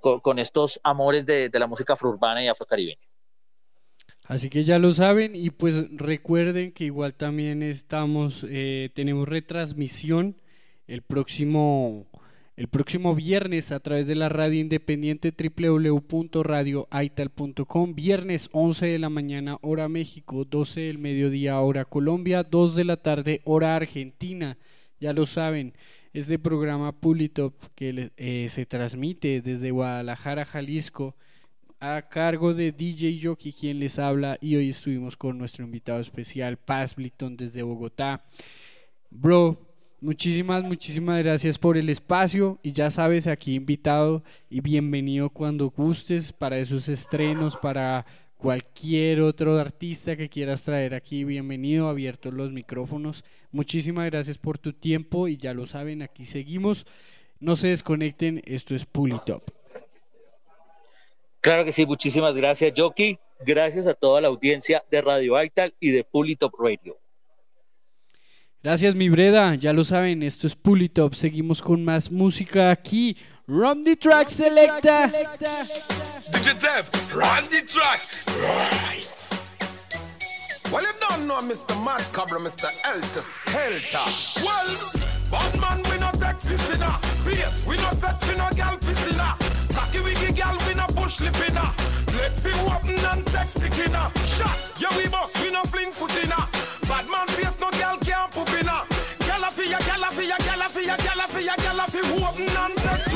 [0.00, 3.12] con, estos amores de, de la música afrourbana y afrocaribeña.
[4.24, 10.40] Así que ya lo saben y pues recuerden que igual también estamos, eh, tenemos retransmisión
[10.86, 12.06] el próximo,
[12.56, 19.58] el próximo viernes a través de la radio independiente www.radioaital.com, viernes 11 de la mañana
[19.60, 24.56] hora México, 12 del mediodía hora Colombia, 2 de la tarde hora Argentina,
[25.00, 25.74] ya lo saben.
[26.12, 31.16] Este programa Pulitop que eh, se transmite desde Guadalajara, Jalisco,
[31.80, 36.58] a cargo de DJ Jockey, quien les habla, y hoy estuvimos con nuestro invitado especial,
[36.58, 38.26] Paz Blyton, desde Bogotá.
[39.10, 39.58] Bro,
[40.02, 46.30] muchísimas, muchísimas gracias por el espacio, y ya sabes, aquí invitado y bienvenido cuando gustes
[46.30, 48.04] para esos estrenos, para
[48.42, 53.22] cualquier otro artista que quieras traer aquí, bienvenido, abiertos los micrófonos.
[53.52, 56.84] Muchísimas gracias por tu tiempo, y ya lo saben, aquí seguimos.
[57.38, 59.48] No se desconecten, esto es Pulitop.
[61.40, 63.16] Claro que sí, muchísimas gracias, Jockey.
[63.46, 66.98] Gracias a toda la audiencia de Radio Aital y de Pulitop Radio.
[68.60, 69.54] Gracias, mi Breda.
[69.54, 71.14] Ya lo saben, esto es Pulitop.
[71.14, 73.16] Seguimos con más música aquí.
[73.48, 75.10] Run the track selecta.
[76.30, 78.00] DJ Dev, run the track.
[78.38, 79.08] Right.
[80.70, 81.74] Well, you don't know Mr.
[81.84, 82.70] Mad Cobra, Mr.
[82.86, 84.06] Elter Skelter.
[84.46, 86.96] Well, bad man, we not take piscina.
[87.24, 89.36] Fierce, we not set for no gal piscina.
[89.74, 91.74] Cocky wiggy gal, we not push lipina.
[92.16, 94.12] Let fi open and text stickinna.
[94.24, 96.46] Shot, yeah we boss, we not fling footina.
[96.88, 98.86] Bad man face, no gal can't poop inna.
[99.26, 102.56] Gala fi ya, gala fi ya, gala fi ya, gala fi ya, gala fi open
[102.56, 103.11] and text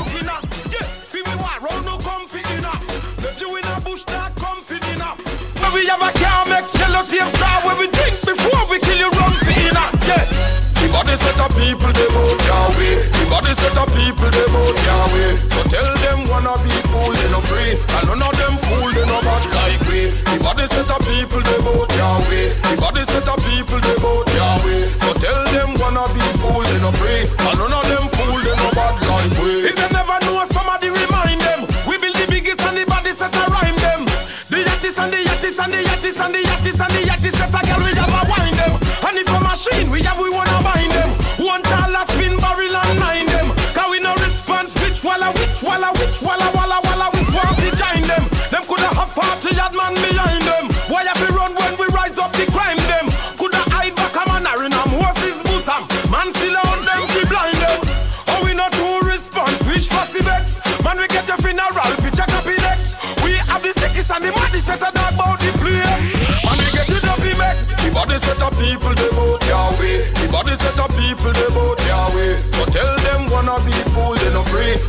[3.37, 5.13] Left you in a bush, not comfy dinner.
[5.61, 7.69] Where we have a car, make yellow tape draw.
[7.69, 9.93] Where we drink before we kill you, run for inna.
[10.09, 10.25] Yeah.
[10.81, 12.97] The body set of people, they vote Yahweh.
[13.13, 15.37] The body set of people, they vote Yahweh.
[15.53, 17.77] So tell them wanna be fool, they no free.
[17.77, 20.09] And none of them fool, they no bad like we.
[20.33, 22.57] The body set of people, they vote Yahweh.
[22.57, 24.81] The body set of people, they vote Yahweh.
[24.97, 26.25] So tell them wanna be
[37.51, 38.73] set a girl we have a wine them.
[39.07, 40.01] And if a machine we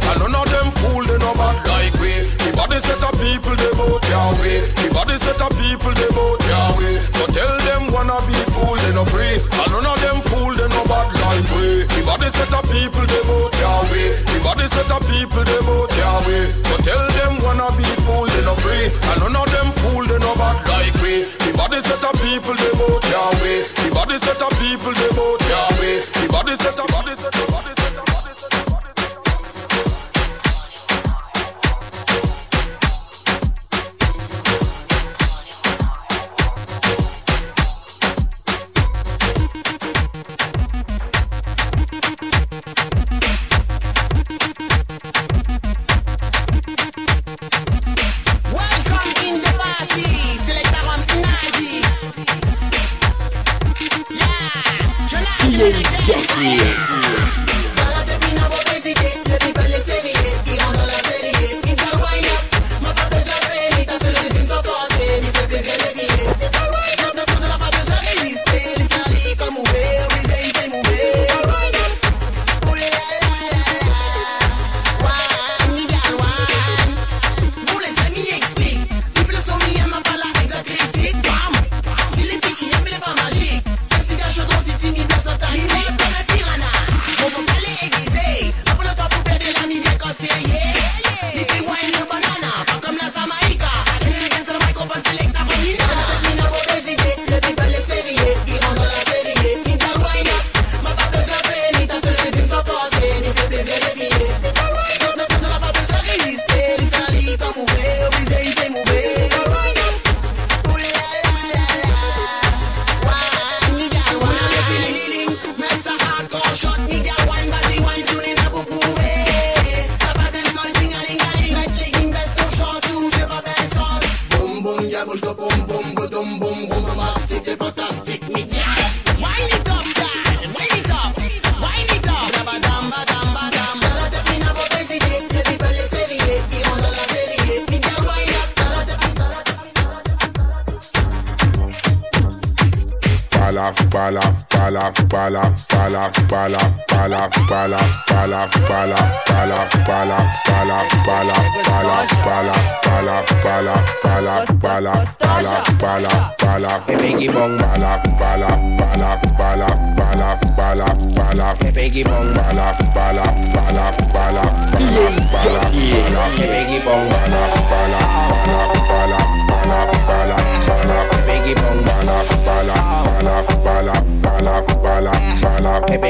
[0.07, 2.13] And none of them fool they no bad like we.
[2.45, 4.61] The body set of people they vote Yahweh.
[4.83, 5.68] The body set of people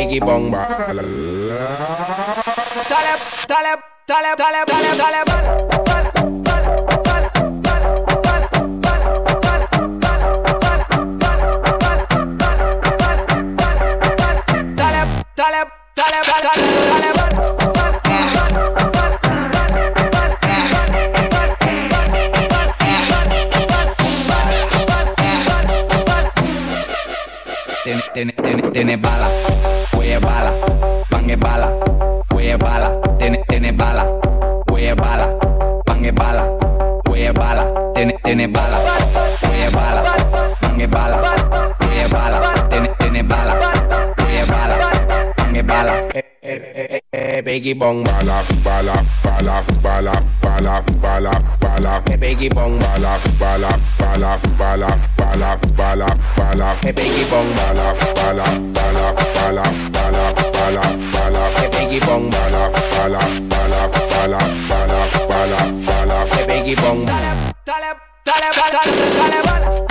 [0.09, 0.49] Biggie bong
[27.85, 29.31] Tiene, tiene, tiene, tiene bala,
[30.09, 30.53] huele bala,
[31.11, 31.73] pan es bala,
[32.33, 34.07] huele bala, tiene, tiene bala,
[34.71, 35.29] huele bala,
[35.85, 36.49] pan es bala,
[37.07, 38.79] huele bala, tiene, tiene bala,
[39.43, 40.03] huele bala,
[40.61, 41.21] pan es bala,
[41.81, 43.55] huele bala, tiene, tiene bala,
[44.17, 44.79] huele bala,
[45.37, 52.03] pan es bala, eh, eh, eh, Biggie bong bala, bala, bala, bala, bala, bala, bala,
[52.19, 59.05] Biggie bong bala, bala, bala, bala, bala, bala, bala, Biggie bong bala, bala, bala,
[59.35, 59.65] bala,
[59.95, 63.21] bala, bala, bala, Biggie bong bala, bala,
[63.51, 63.81] bala,
[64.11, 64.99] bala, bala,
[65.31, 66.17] bala, bala,
[66.49, 67.31] Biggie bong dale,
[67.65, 67.91] dale,
[68.27, 68.81] dale, dale,
[69.15, 69.88] dale, bala, bala, bala,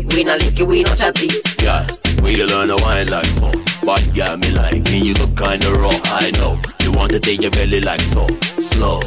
[0.00, 1.28] crib, we not lick it, we not chatty.
[1.62, 1.86] Yeah,
[2.22, 3.50] we learn to wine like so.
[3.84, 6.58] But yeah, me like me, you look kinda raw, I know.
[7.00, 8.26] Want to take your belly like so,
[8.76, 9.00] slow.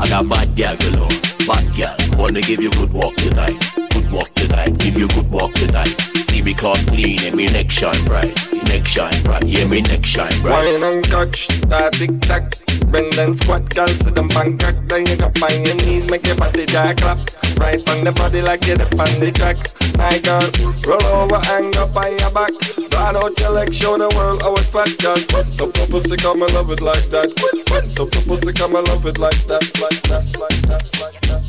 [0.00, 1.08] I got bad gal galore,
[1.46, 1.94] bad gal.
[2.16, 3.54] Wanna give you good walk tonight,
[3.92, 5.94] good walk tonight, give you good walk tonight.
[6.30, 8.34] See me cloth clean and me neck shine bright,
[8.64, 10.64] neck shine bright, yeah, me neck shine bright.
[10.64, 12.50] Wine and catch, that tick tack.
[12.90, 14.76] Bend and squat, girl, sit them Bangkok.
[14.88, 17.18] Then you got on your knees, make your body jack clap.
[17.58, 19.58] Right on the body like you're on the track.
[19.98, 20.46] My girl,
[20.86, 22.54] roll over, and up on your back.
[22.90, 25.16] Broad out your legs, show the world how it's fat, girl.
[25.58, 27.33] So for pussy, come and love it like that.
[27.42, 30.60] When, when, when some supposed to come and love it like that, like that, like
[30.68, 31.43] that, like that.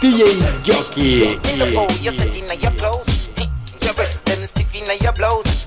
[0.00, 1.38] DJ Jockey.
[2.02, 3.30] You're sitting in your clothes.
[3.82, 5.59] Your breast them stiff in your blouse.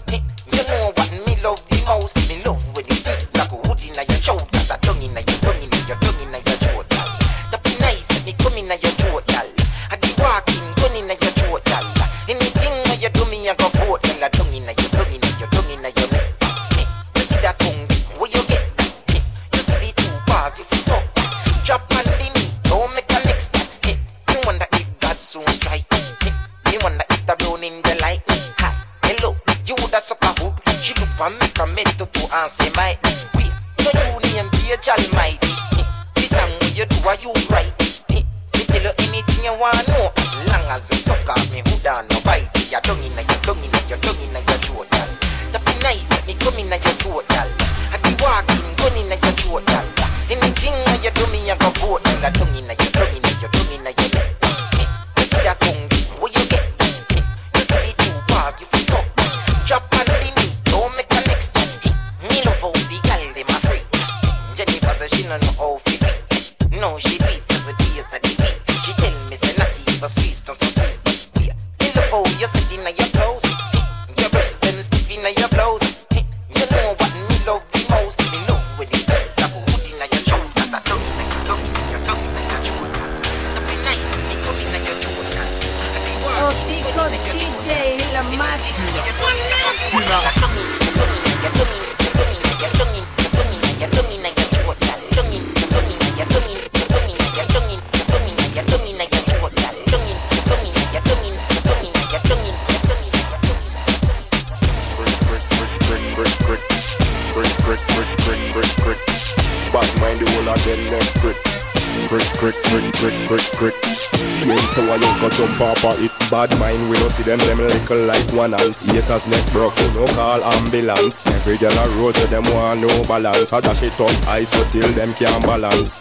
[119.13, 121.27] Haters neck broke, no call ambulance.
[121.27, 123.53] Every girl a road to them want no balance.
[123.53, 125.97] I dash it up ice so till them can't balance.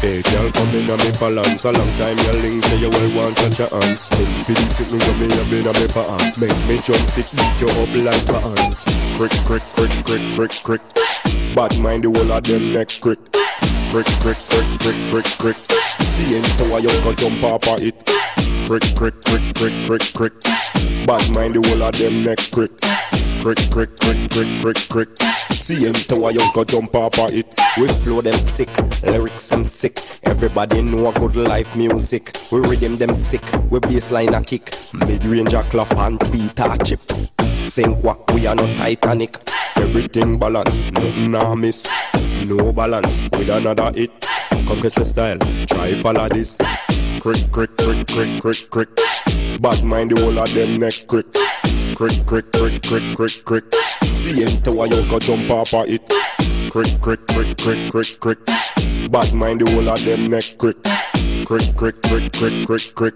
[0.00, 1.66] Hey girl, come in on me balance.
[1.66, 4.80] A long time your link say you will want touch your hands Come for this
[4.80, 6.40] it no me a been on me pants.
[6.40, 8.88] Make me jump stick beat you up like pants.
[9.20, 10.82] Crick, crick, crick, crick, crick, crick.
[11.52, 13.20] Bad mind the whole of them neck crick.
[13.92, 15.58] Crick, crick, crick, crick, crick, crick.
[16.00, 17.92] See into a young go jump off of it.
[18.64, 20.57] Crick, crick, crick, crick, crick, crick
[21.08, 22.70] Bad mind the whole of them neck crick
[23.40, 25.08] Crick, crick, crick, crick, crick, crick
[25.56, 27.48] See into a young go jump off of it
[27.78, 28.68] We flow them sick,
[29.02, 29.96] lyrics them sick.
[30.24, 32.32] Everybody know a good life music.
[32.52, 33.40] We rhythm them sick,
[33.70, 34.68] we bassline a kick.
[35.06, 37.00] Mid range a clap and tweet a chip.
[37.56, 39.36] Sing what we are not Titanic.
[39.76, 41.88] Everything balance, nothing I miss.
[42.46, 44.10] No balance with another hit.
[44.50, 46.58] Come catch my style, try follow this.
[47.20, 48.88] Crick, crick, crick, crick, crick, crick.
[49.60, 51.26] Bad mind the whole of them neck crick.
[51.96, 53.64] Crick, crick, crick, crick, crick, crick.
[54.14, 56.02] See into a go jump off of it.
[56.70, 58.38] Crick, crick, crick, crick, crick, crick.
[59.10, 60.76] Bad mind the whole of them neck crick.
[61.44, 63.14] Crick, crick, crick, crick, crick, crick.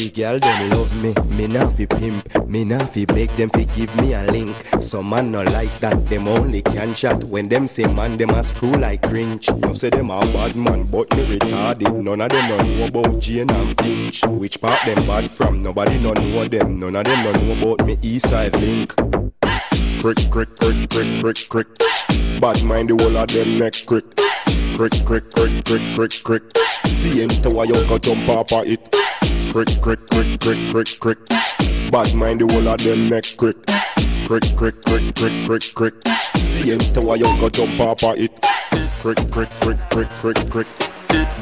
[0.00, 3.64] The girl them love me, me nah fi pimp, me nah fi beg them fi
[3.76, 4.56] give me a link.
[4.80, 7.22] Some man no like that, them only can chat.
[7.24, 9.54] When them say man, them a screw like Grinch.
[9.60, 12.02] No say them a bad man, but me retarded.
[12.02, 14.24] None of them no know about Jane and Finch.
[14.24, 15.60] Which part them bad from?
[15.60, 16.80] Nobody no know them.
[16.80, 18.94] None of them no know about me Eastside link.
[20.00, 21.68] Crick, crick, crick, crick, crick, crick.
[22.40, 24.06] Bad mind the whole of them neck crick.
[24.78, 26.42] Crick, crick, crick, crick, crick, crick.
[26.86, 28.96] See into a young go jump of it.
[29.50, 31.18] Crick, crick, crick, crick, crick, crick.
[31.90, 33.56] Bad mind the whole of them neck crick.
[34.24, 35.94] Crick, crick, crick, crick, crick, crick.
[36.38, 38.30] See into a young go jump off of it.
[39.02, 40.68] Crick, crick, crick, crick, crick, crick.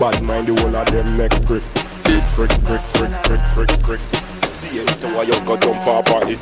[0.00, 1.62] Bad mind the whole of them neck crick.
[2.32, 4.00] Crick, crick, crick, crick, crick, crick.
[4.50, 6.40] See into a young go jump off of it.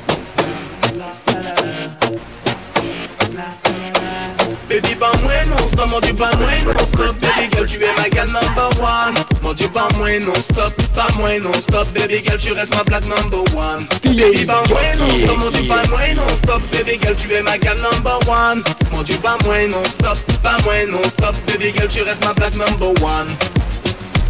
[4.76, 7.16] Baby, pas moins non-stop, mon dieu, pas moins non-stop.
[7.22, 9.14] Baby girl, tu es ma gal number one.
[9.42, 11.88] Mon dieu, pas moins non-stop, pas moins non-stop.
[11.94, 13.86] Baby girl, tu restes ma black number one.
[14.04, 16.60] Baby, pas moins non-stop, mon dieu, pas moins non-stop.
[16.72, 18.62] Baby girl, tu es ma gal number one.
[18.92, 21.34] Mon dieu, pas moins non-stop, pas moins non-stop.
[21.46, 23.55] Baby girl, tu restes ma black number one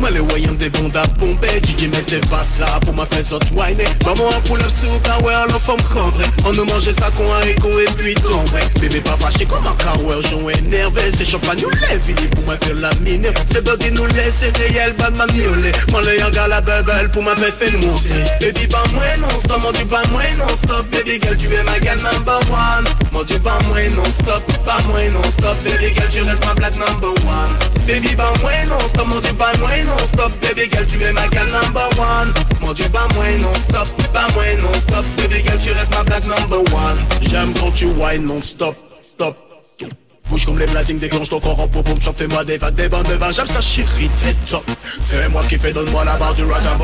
[0.01, 4.31] Mwen le wayon de bonda bombe Gigi mette basa pou ma fe zot wine Maman
[4.35, 7.31] an pou lop sou ka we an lo fom kobre An nou manje sa kon
[7.39, 11.25] an ego e puis tombe Bebe pa fache koman ka we an joun enerve Se
[11.29, 13.33] chopra nou le vini pou mwen per la mine.
[13.49, 17.23] Se dogi nou le se reyel bad man miole Mwen le yon gala bebel pou
[17.23, 18.19] ma fe fen monte.
[18.41, 20.87] Baby pa mwen non stop, mon dieu pa mwen non stop.
[20.93, 22.87] Baby girl tu e ma gal number one.
[23.13, 25.57] Mon dieu pa mwen non stop, pa mwen non stop.
[25.65, 27.53] Baby girl tu restes ma black number one.
[27.87, 31.27] Baby pa mwen non stop, mon dieu pa mwen non-stop Baby girl tu es ma
[31.29, 32.33] gal number one.
[32.61, 35.05] Mon dieu pas moi non-stop Pas moi non-stop.
[35.17, 36.99] Baby girl tu restes ma black number one.
[37.23, 39.46] J'aime quand tu whine non-stop Stop
[40.29, 43.07] Bouge comme les blazings, déclenche ton corps en pom pom fais-moi des vagues, des bandes
[43.07, 44.65] de vin, j'aime ça chérie, t'es top.
[45.01, 46.43] C'est moi qui fais, donne-moi la barre du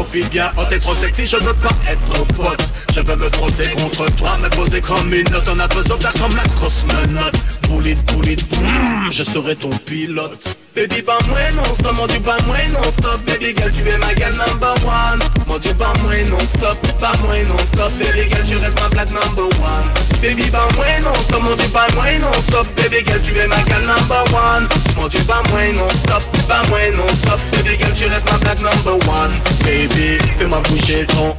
[0.09, 2.73] fil bien Oh t'es trop sexy, je veux pas être ton pote.
[2.95, 6.13] Je veux me frotter contre toi, me poser comme une note On a besoin d'un
[6.13, 7.35] comme un cosmonaute.
[7.69, 10.57] Bullet, bullet, boum, je serai ton pilote.
[10.75, 14.33] Baby, pas moi non-stop, mon dieu, pas moi non-stop Baby girl, tu es ma gal
[14.33, 15.21] number one.
[15.47, 19.45] Mon dieu, pas moi non-stop, pas moi non-stop Baby girl, tu restes ma black number
[19.61, 19.85] one.
[20.23, 24.25] Baby, pas moi non-stop, mon dieu, pas moi non-stop Baby girl, es ma gal number
[24.33, 24.69] one.
[24.97, 27.41] Mon dieu, pas moi non-stop, pas moi non-stop.
[27.53, 29.33] Baby girl, tu restes ma black number one.
[29.65, 31.35] Baby, fais-moi bouger ton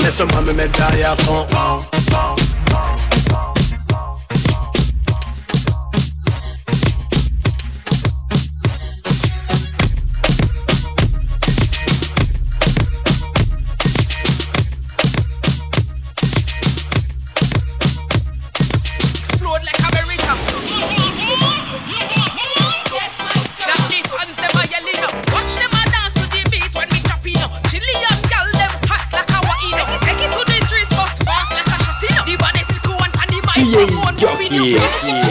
[0.00, 1.46] Laisse-moi me mettre derrière ton
[34.64, 35.23] yeah, yeah.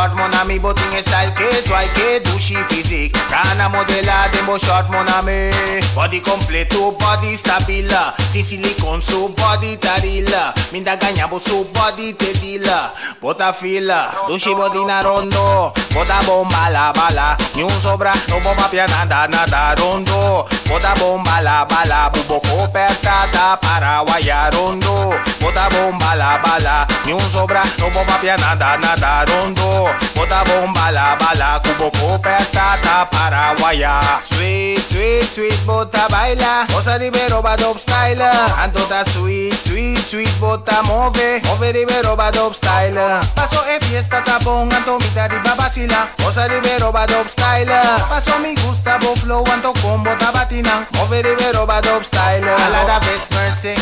[0.00, 1.84] Tout mon ami, a style, que soit
[2.24, 3.12] do she physique.
[3.28, 5.50] Can a modelade dembo short mon ami.
[5.94, 8.14] Body completo, body stabila.
[8.30, 10.52] Si silicon su body tarila.
[10.72, 12.92] Minda ganyabo su body tedila.
[13.20, 15.72] Bota fila, dushi body na rondo.
[15.94, 17.36] Bota bomba la bala.
[17.54, 20.46] Ni un sobra, no bomba pia nada, nada rondo.
[20.68, 22.10] Bota bomba la bala.
[22.10, 25.14] Bubo copertata para guaya rondo.
[25.40, 26.86] Bota bomba la bala.
[27.04, 29.88] Ni un sobra, no bomba pia nada, nada rondo.
[30.14, 31.60] Bota bomba la bala.
[31.62, 34.00] Cubo copertata para guaya.
[34.40, 36.64] Sweet, sweet, sweet, bota baila.
[36.74, 38.24] Osa Rivero va dub style.
[38.56, 41.42] Ando da sweet, sweet, sweet, bota move.
[41.44, 43.20] Move Rivero va dub style.
[43.34, 46.08] Paso e fiesta tapón, ando mitad y va vacila.
[46.26, 47.80] Osa Rivero va dub style.
[48.08, 50.88] Paso mi Gustavo Flow, ando combo tabatina.
[50.96, 52.48] Move Rivero va dub style.
[52.48, 53.74] A la da best mercy.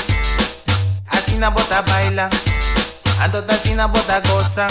[1.10, 2.28] Así na bota baila.
[3.20, 4.66] Ando da así na bota goza.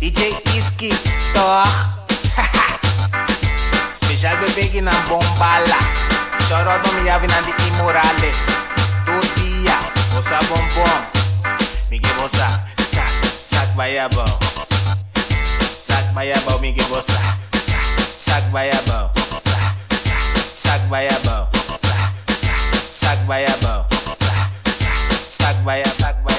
[0.00, 0.92] DJ Iski,
[1.32, 2.01] toch.
[4.22, 5.82] Shaggy Biggie na Bombala.
[6.46, 8.54] Shout out to me having and the Immorales.
[9.02, 9.74] Tortilla,
[10.14, 11.02] Bossa Bom Bom.
[11.90, 14.22] Me give Bossa, Sack, Sack Bayabo.
[15.58, 17.18] Sack Bayabo, me give Bossa,
[17.50, 17.82] sac
[18.14, 19.10] Sack Bayabo.
[19.42, 21.50] Sack sac Sack Bayabo.
[22.30, 23.90] Sack Bayabo.
[24.70, 26.31] Sack Bayabo.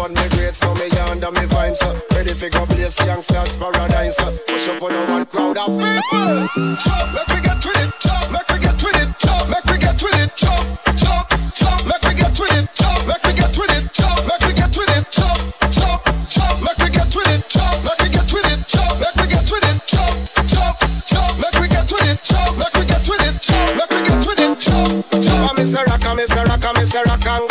[0.00, 1.92] Put me grades, now me under me vine, sir.
[2.14, 4.32] Ready for go place youngsters paradise, sir.
[4.48, 6.48] Push up on the one crowd of people.
[6.80, 7.90] Chop, make we get with it.
[8.00, 9.08] Chop, make we get with it.
[9.18, 10.30] Chop, make we get with it.
[10.36, 10.64] Chop,
[10.96, 12.66] chop, chop, make we get with it.
[12.72, 13.92] Chop, make we get with it.
[13.92, 15.04] Chop, make we get with it.
[15.10, 15.38] Chop,
[15.76, 16.00] chop,
[16.32, 17.42] chop, make we get with it.
[17.52, 18.60] Chop, make we get with it.
[18.72, 19.78] Chop, make we get with it.
[19.84, 20.16] Chop,
[20.48, 20.76] chop,
[21.10, 22.18] chop, make we get with it.
[22.24, 23.36] Chop, make we get with it.
[23.44, 24.52] Chop, make we get with it.
[24.64, 24.88] Chop,
[25.20, 25.50] chop.
[25.50, 25.84] I'm Mr.
[25.84, 26.40] Rock, I'm Mr.
[26.48, 27.04] Rock, I'm Mr.
[27.04, 27.49] Rock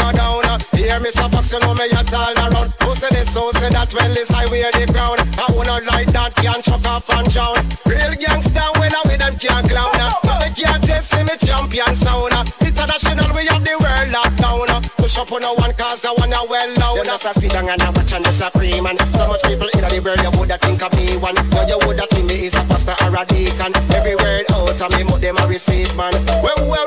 [0.90, 1.30] Hear Mr.
[1.30, 2.74] Fox, you know me at all around.
[2.82, 3.94] Who say this, who say that?
[3.94, 5.22] Well, this highway the ground.
[5.38, 7.62] I wanna like that, can't chuck off and drown.
[7.86, 9.94] Real gangster, when I with them can't clown.
[10.26, 12.34] But they can't test me champion sound.
[12.66, 14.66] International, we have the world locked down.
[14.98, 16.98] Push up on the one cause the one are well known.
[16.98, 18.98] You just a sit down and a watch and just a pray, man.
[19.14, 21.38] So much people in the world, you woulda think of me one.
[21.54, 23.78] No, you woulda think me is a pastor or a deacon.
[23.94, 26.18] Every word out of me, mouth them a receive, man.
[26.42, 26.82] Well, we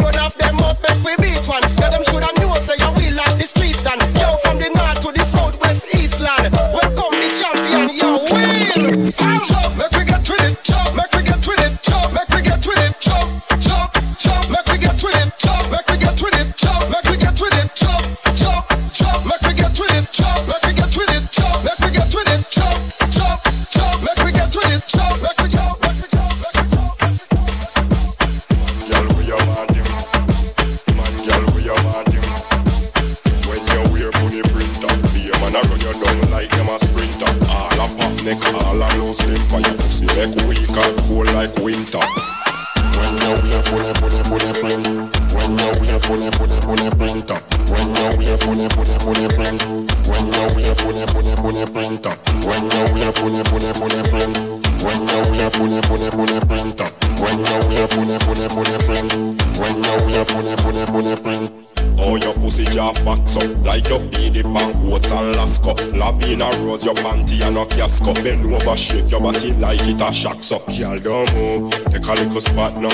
[66.95, 70.67] your panty and a casco Bend over, shake your body like it a shocks up
[70.67, 72.91] Girl, don't move, take a little spot now.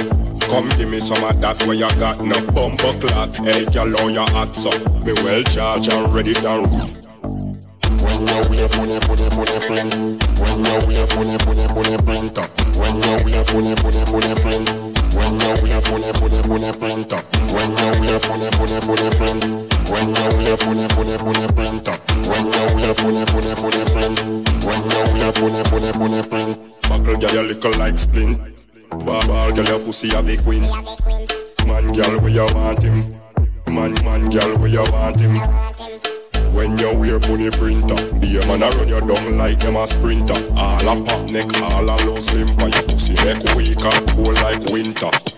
[0.48, 4.08] Come give me some of that where you got no bumper clock Hey, girl, how
[4.08, 4.58] your act.
[4.66, 6.68] Up Me well charged and ready down
[8.00, 9.94] when you wear bully bully bully print
[10.38, 12.38] When you wear bully bully bully print
[12.78, 17.12] When you wear bully bully bully print When you wear bully bully bully print
[17.54, 19.44] When you wear bully bully bully print
[19.88, 21.88] When you wear bully bully bully print
[22.28, 24.18] When you wear bully bully bully print
[24.64, 26.58] When you wear bully bully bully print
[26.88, 28.38] Buckle girl you little like splint
[28.90, 30.62] ball girl your pussy a queen
[31.66, 32.96] Man girl where you want him
[33.66, 36.17] Man man girl where you want him
[36.52, 39.86] when you wear bunny printer Be a man a run you down like them a
[39.86, 40.34] sprinter.
[40.56, 44.36] All a pop neck, all a low slim For your pussy neck weak and cold
[44.42, 45.37] like winter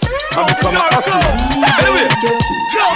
[0.31, 1.31] I become a hustler.
[1.83, 2.07] Anyway.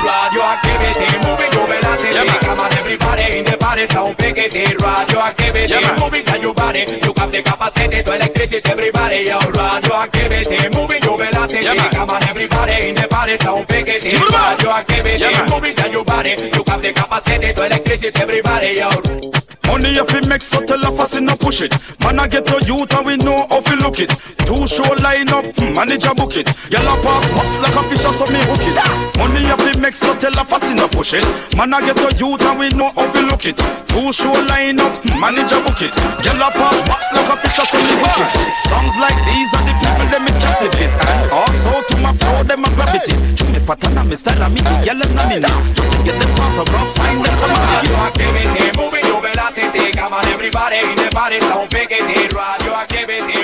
[0.05, 2.23] Radioactivity, moving your velocity.
[2.45, 4.63] Come on, everybody in the party, sound pickety.
[4.77, 6.85] Radioactivity, moving on your body.
[7.03, 9.27] You have the capacity to electricity, everybody.
[9.27, 11.75] Yo, radioactivity, moving your velocity.
[11.91, 14.15] Come on, everybody in the party, sound pickety.
[14.15, 16.37] Radioactivity, moving on your body.
[16.39, 18.79] You have the capacity to electricity, everybody.
[18.79, 18.89] Yo.
[19.67, 21.73] Money if it makes so tell a fuss no push it.
[22.03, 24.13] Man I get to youth and we know how to look it.
[24.45, 26.47] Two show line up, manager book it.
[26.69, 28.77] Yellow pass pops like a fish so me hook it.
[29.17, 31.25] Money if it makes so tell a fuss no push it.
[31.57, 33.57] Man I get to youth and we know how to look it.
[33.89, 35.95] Two show line up, manager book it.
[36.21, 38.31] Yellow pass pops like a fish so me hook it.
[38.67, 40.93] Songs like these are the people that me captivate.
[41.07, 43.15] And also to my flow them a gravity.
[43.35, 45.57] Show me pattern and me style and me the yellow na me now.
[45.73, 47.63] Just to get them autograph signs them come on.
[47.79, 49.91] Radioactivity, moving your velocity.
[49.95, 52.27] Come on, everybody in the party, sound pickety.
[52.29, 53.34] Radioactivity,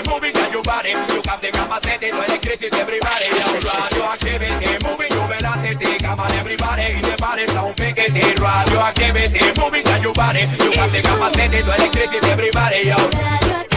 [0.94, 1.22] moving on your body.
[1.22, 3.26] You have the capacity to electricity, everybody.
[3.26, 5.98] Yo, radioactivity, moving your velocity.
[6.00, 8.22] Come on, everybody in the party, sound pickety.
[8.42, 10.42] Radioactivity, moving on your body.
[10.42, 12.88] You have the capacity to electricity, everybody.
[12.88, 13.71] Yo.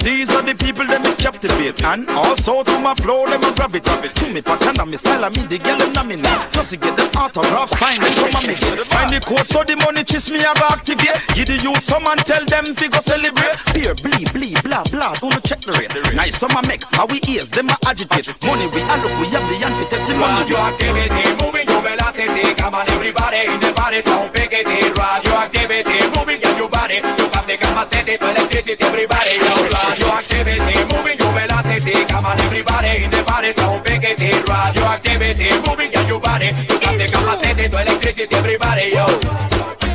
[0.00, 1.82] These are the people that me captivate.
[1.84, 5.36] And also to my flow them a gravitate To me pattern and me style and
[5.36, 6.16] me the girl them me
[6.52, 8.54] Just to get them autograph sign them come and me
[8.88, 12.20] Find the code so the money chase me go activate Give the youth some and
[12.24, 13.56] tell them fi go celebrate.
[13.72, 15.92] Fear blee blee blah blah don't check the rate.
[16.14, 18.28] Nice summer make how we ears them a agitate.
[18.44, 22.54] Money we a look we have the hand fi testimony Radioactivity, moving your velocity.
[22.54, 24.90] Come on, everybody in the party, sound pickety.
[24.92, 26.96] Radioactivity, moving on your body.
[26.96, 29.36] You have the capacity to electricity, everybody.
[29.36, 32.04] Yo, radioactivity, moving your velocity.
[32.06, 34.30] Come on, everybody in the party, sound pickety.
[34.46, 36.46] Radioactivity, moving your body.
[36.68, 38.94] You got the capacity to electricity, everybody.
[38.94, 39.06] Yo,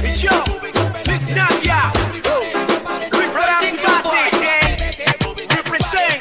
[0.03, 0.35] it's yo,
[1.05, 1.91] this Nadia.
[3.11, 4.31] Chris Brown's classic?
[5.55, 6.19] Represent.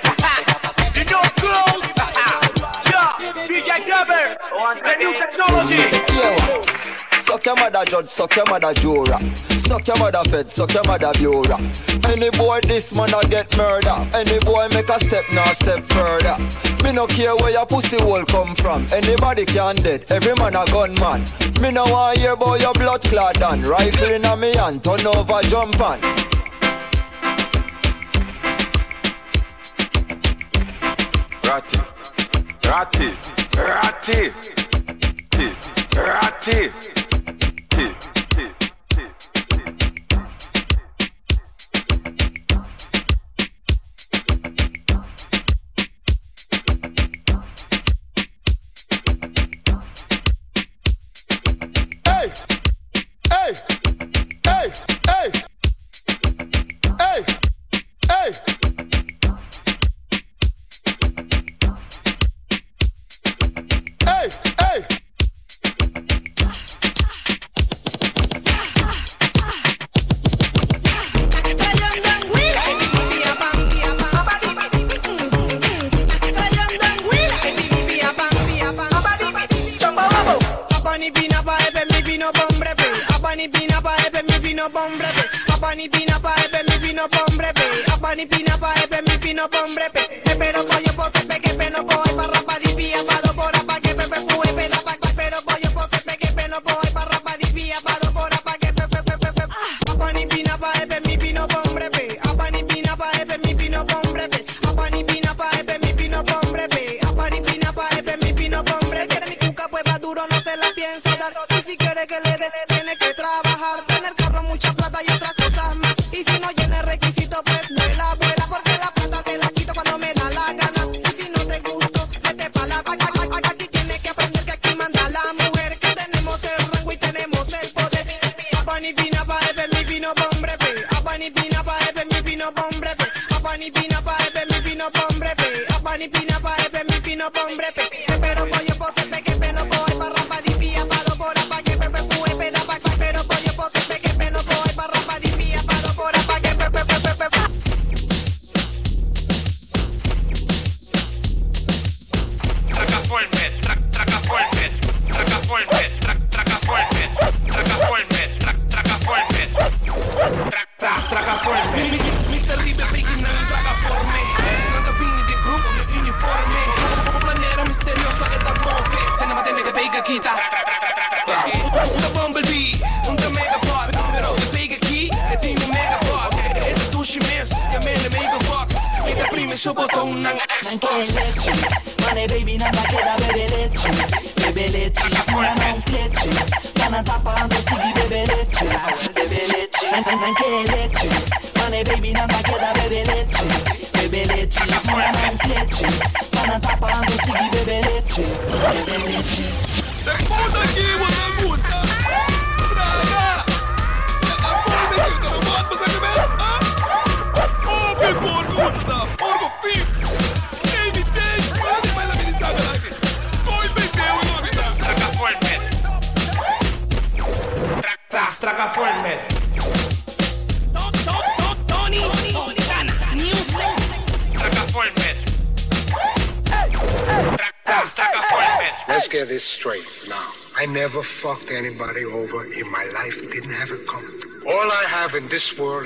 [0.95, 1.87] You know, girls.
[1.99, 2.39] Ah.
[2.91, 4.39] Yeah, DJ Dubber.
[4.83, 7.04] The new technology.
[7.35, 9.19] Suck your mother judge, suck your mother jura
[9.59, 11.59] Suck your mother fed, suck your mother bureau.
[12.09, 14.09] Any boy this man a get murder.
[14.15, 16.39] Any boy make a step now step further.
[16.85, 18.86] Me no care where your pussy hole come from.
[18.93, 21.24] Anybody can dead, every man a gunman.
[21.61, 25.05] Me no want hear about your blood clot done Rifle in a me hand, turn
[25.05, 25.98] over jump on.
[31.43, 31.78] Ratty,
[32.65, 33.11] ratty,
[33.56, 34.31] ratty,
[35.32, 35.51] ti,
[35.97, 37.04] ratty,
[37.85, 38.14] it.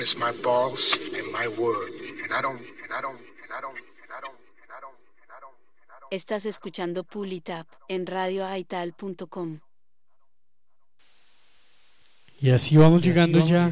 [0.09, 1.91] This world is my balls and my word.
[2.23, 6.11] And I don't, and I don't, and I don't, and I don't.
[6.11, 9.59] Estás escuchando Pull It Up en radioaital.com.
[12.41, 13.69] Y así vamos llegando ya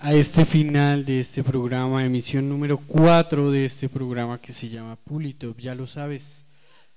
[0.00, 4.96] a este final de este programa, emisión número 4 de este programa que se llama
[4.96, 6.43] Pulitop, ya lo sabes,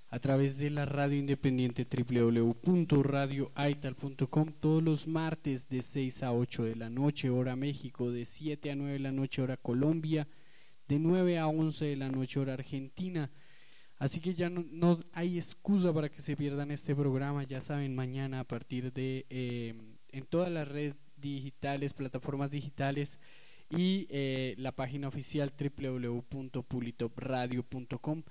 [0.10, 6.76] a través de la radio independiente www.radioaital.com todos los martes de 6 a 8 de
[6.76, 10.28] la noche, hora México, de 7 a 9 de la noche, hora Colombia,
[10.88, 13.30] de 9 a 11 de la noche, hora Argentina.
[14.00, 17.96] Así que ya no, no hay excusa para que se pierdan este programa, ya saben,
[17.96, 19.26] mañana a partir de...
[19.30, 19.74] eh,
[20.12, 23.18] en todas las redes digitales, plataformas digitales
[23.70, 28.24] y eh, la página oficial www.pulitopradio.com.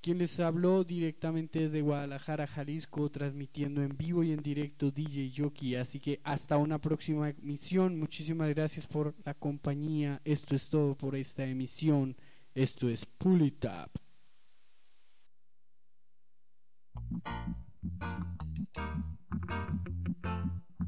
[0.00, 5.74] Quien les habló directamente desde Guadalajara, Jalisco, transmitiendo en vivo y en directo DJ Yoki.
[5.74, 7.98] Así que hasta una próxima emisión.
[7.98, 10.20] Muchísimas gracias por la compañía.
[10.24, 12.16] Esto es todo por esta emisión.
[12.54, 14.00] Esto es It Up.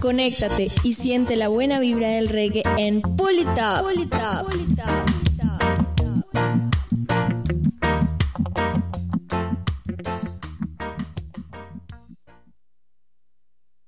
[0.00, 3.82] conéctate y siente la buena vibra del reggae en Pulita.
[3.82, 4.44] Pulita.
[4.48, 4.86] Pulita.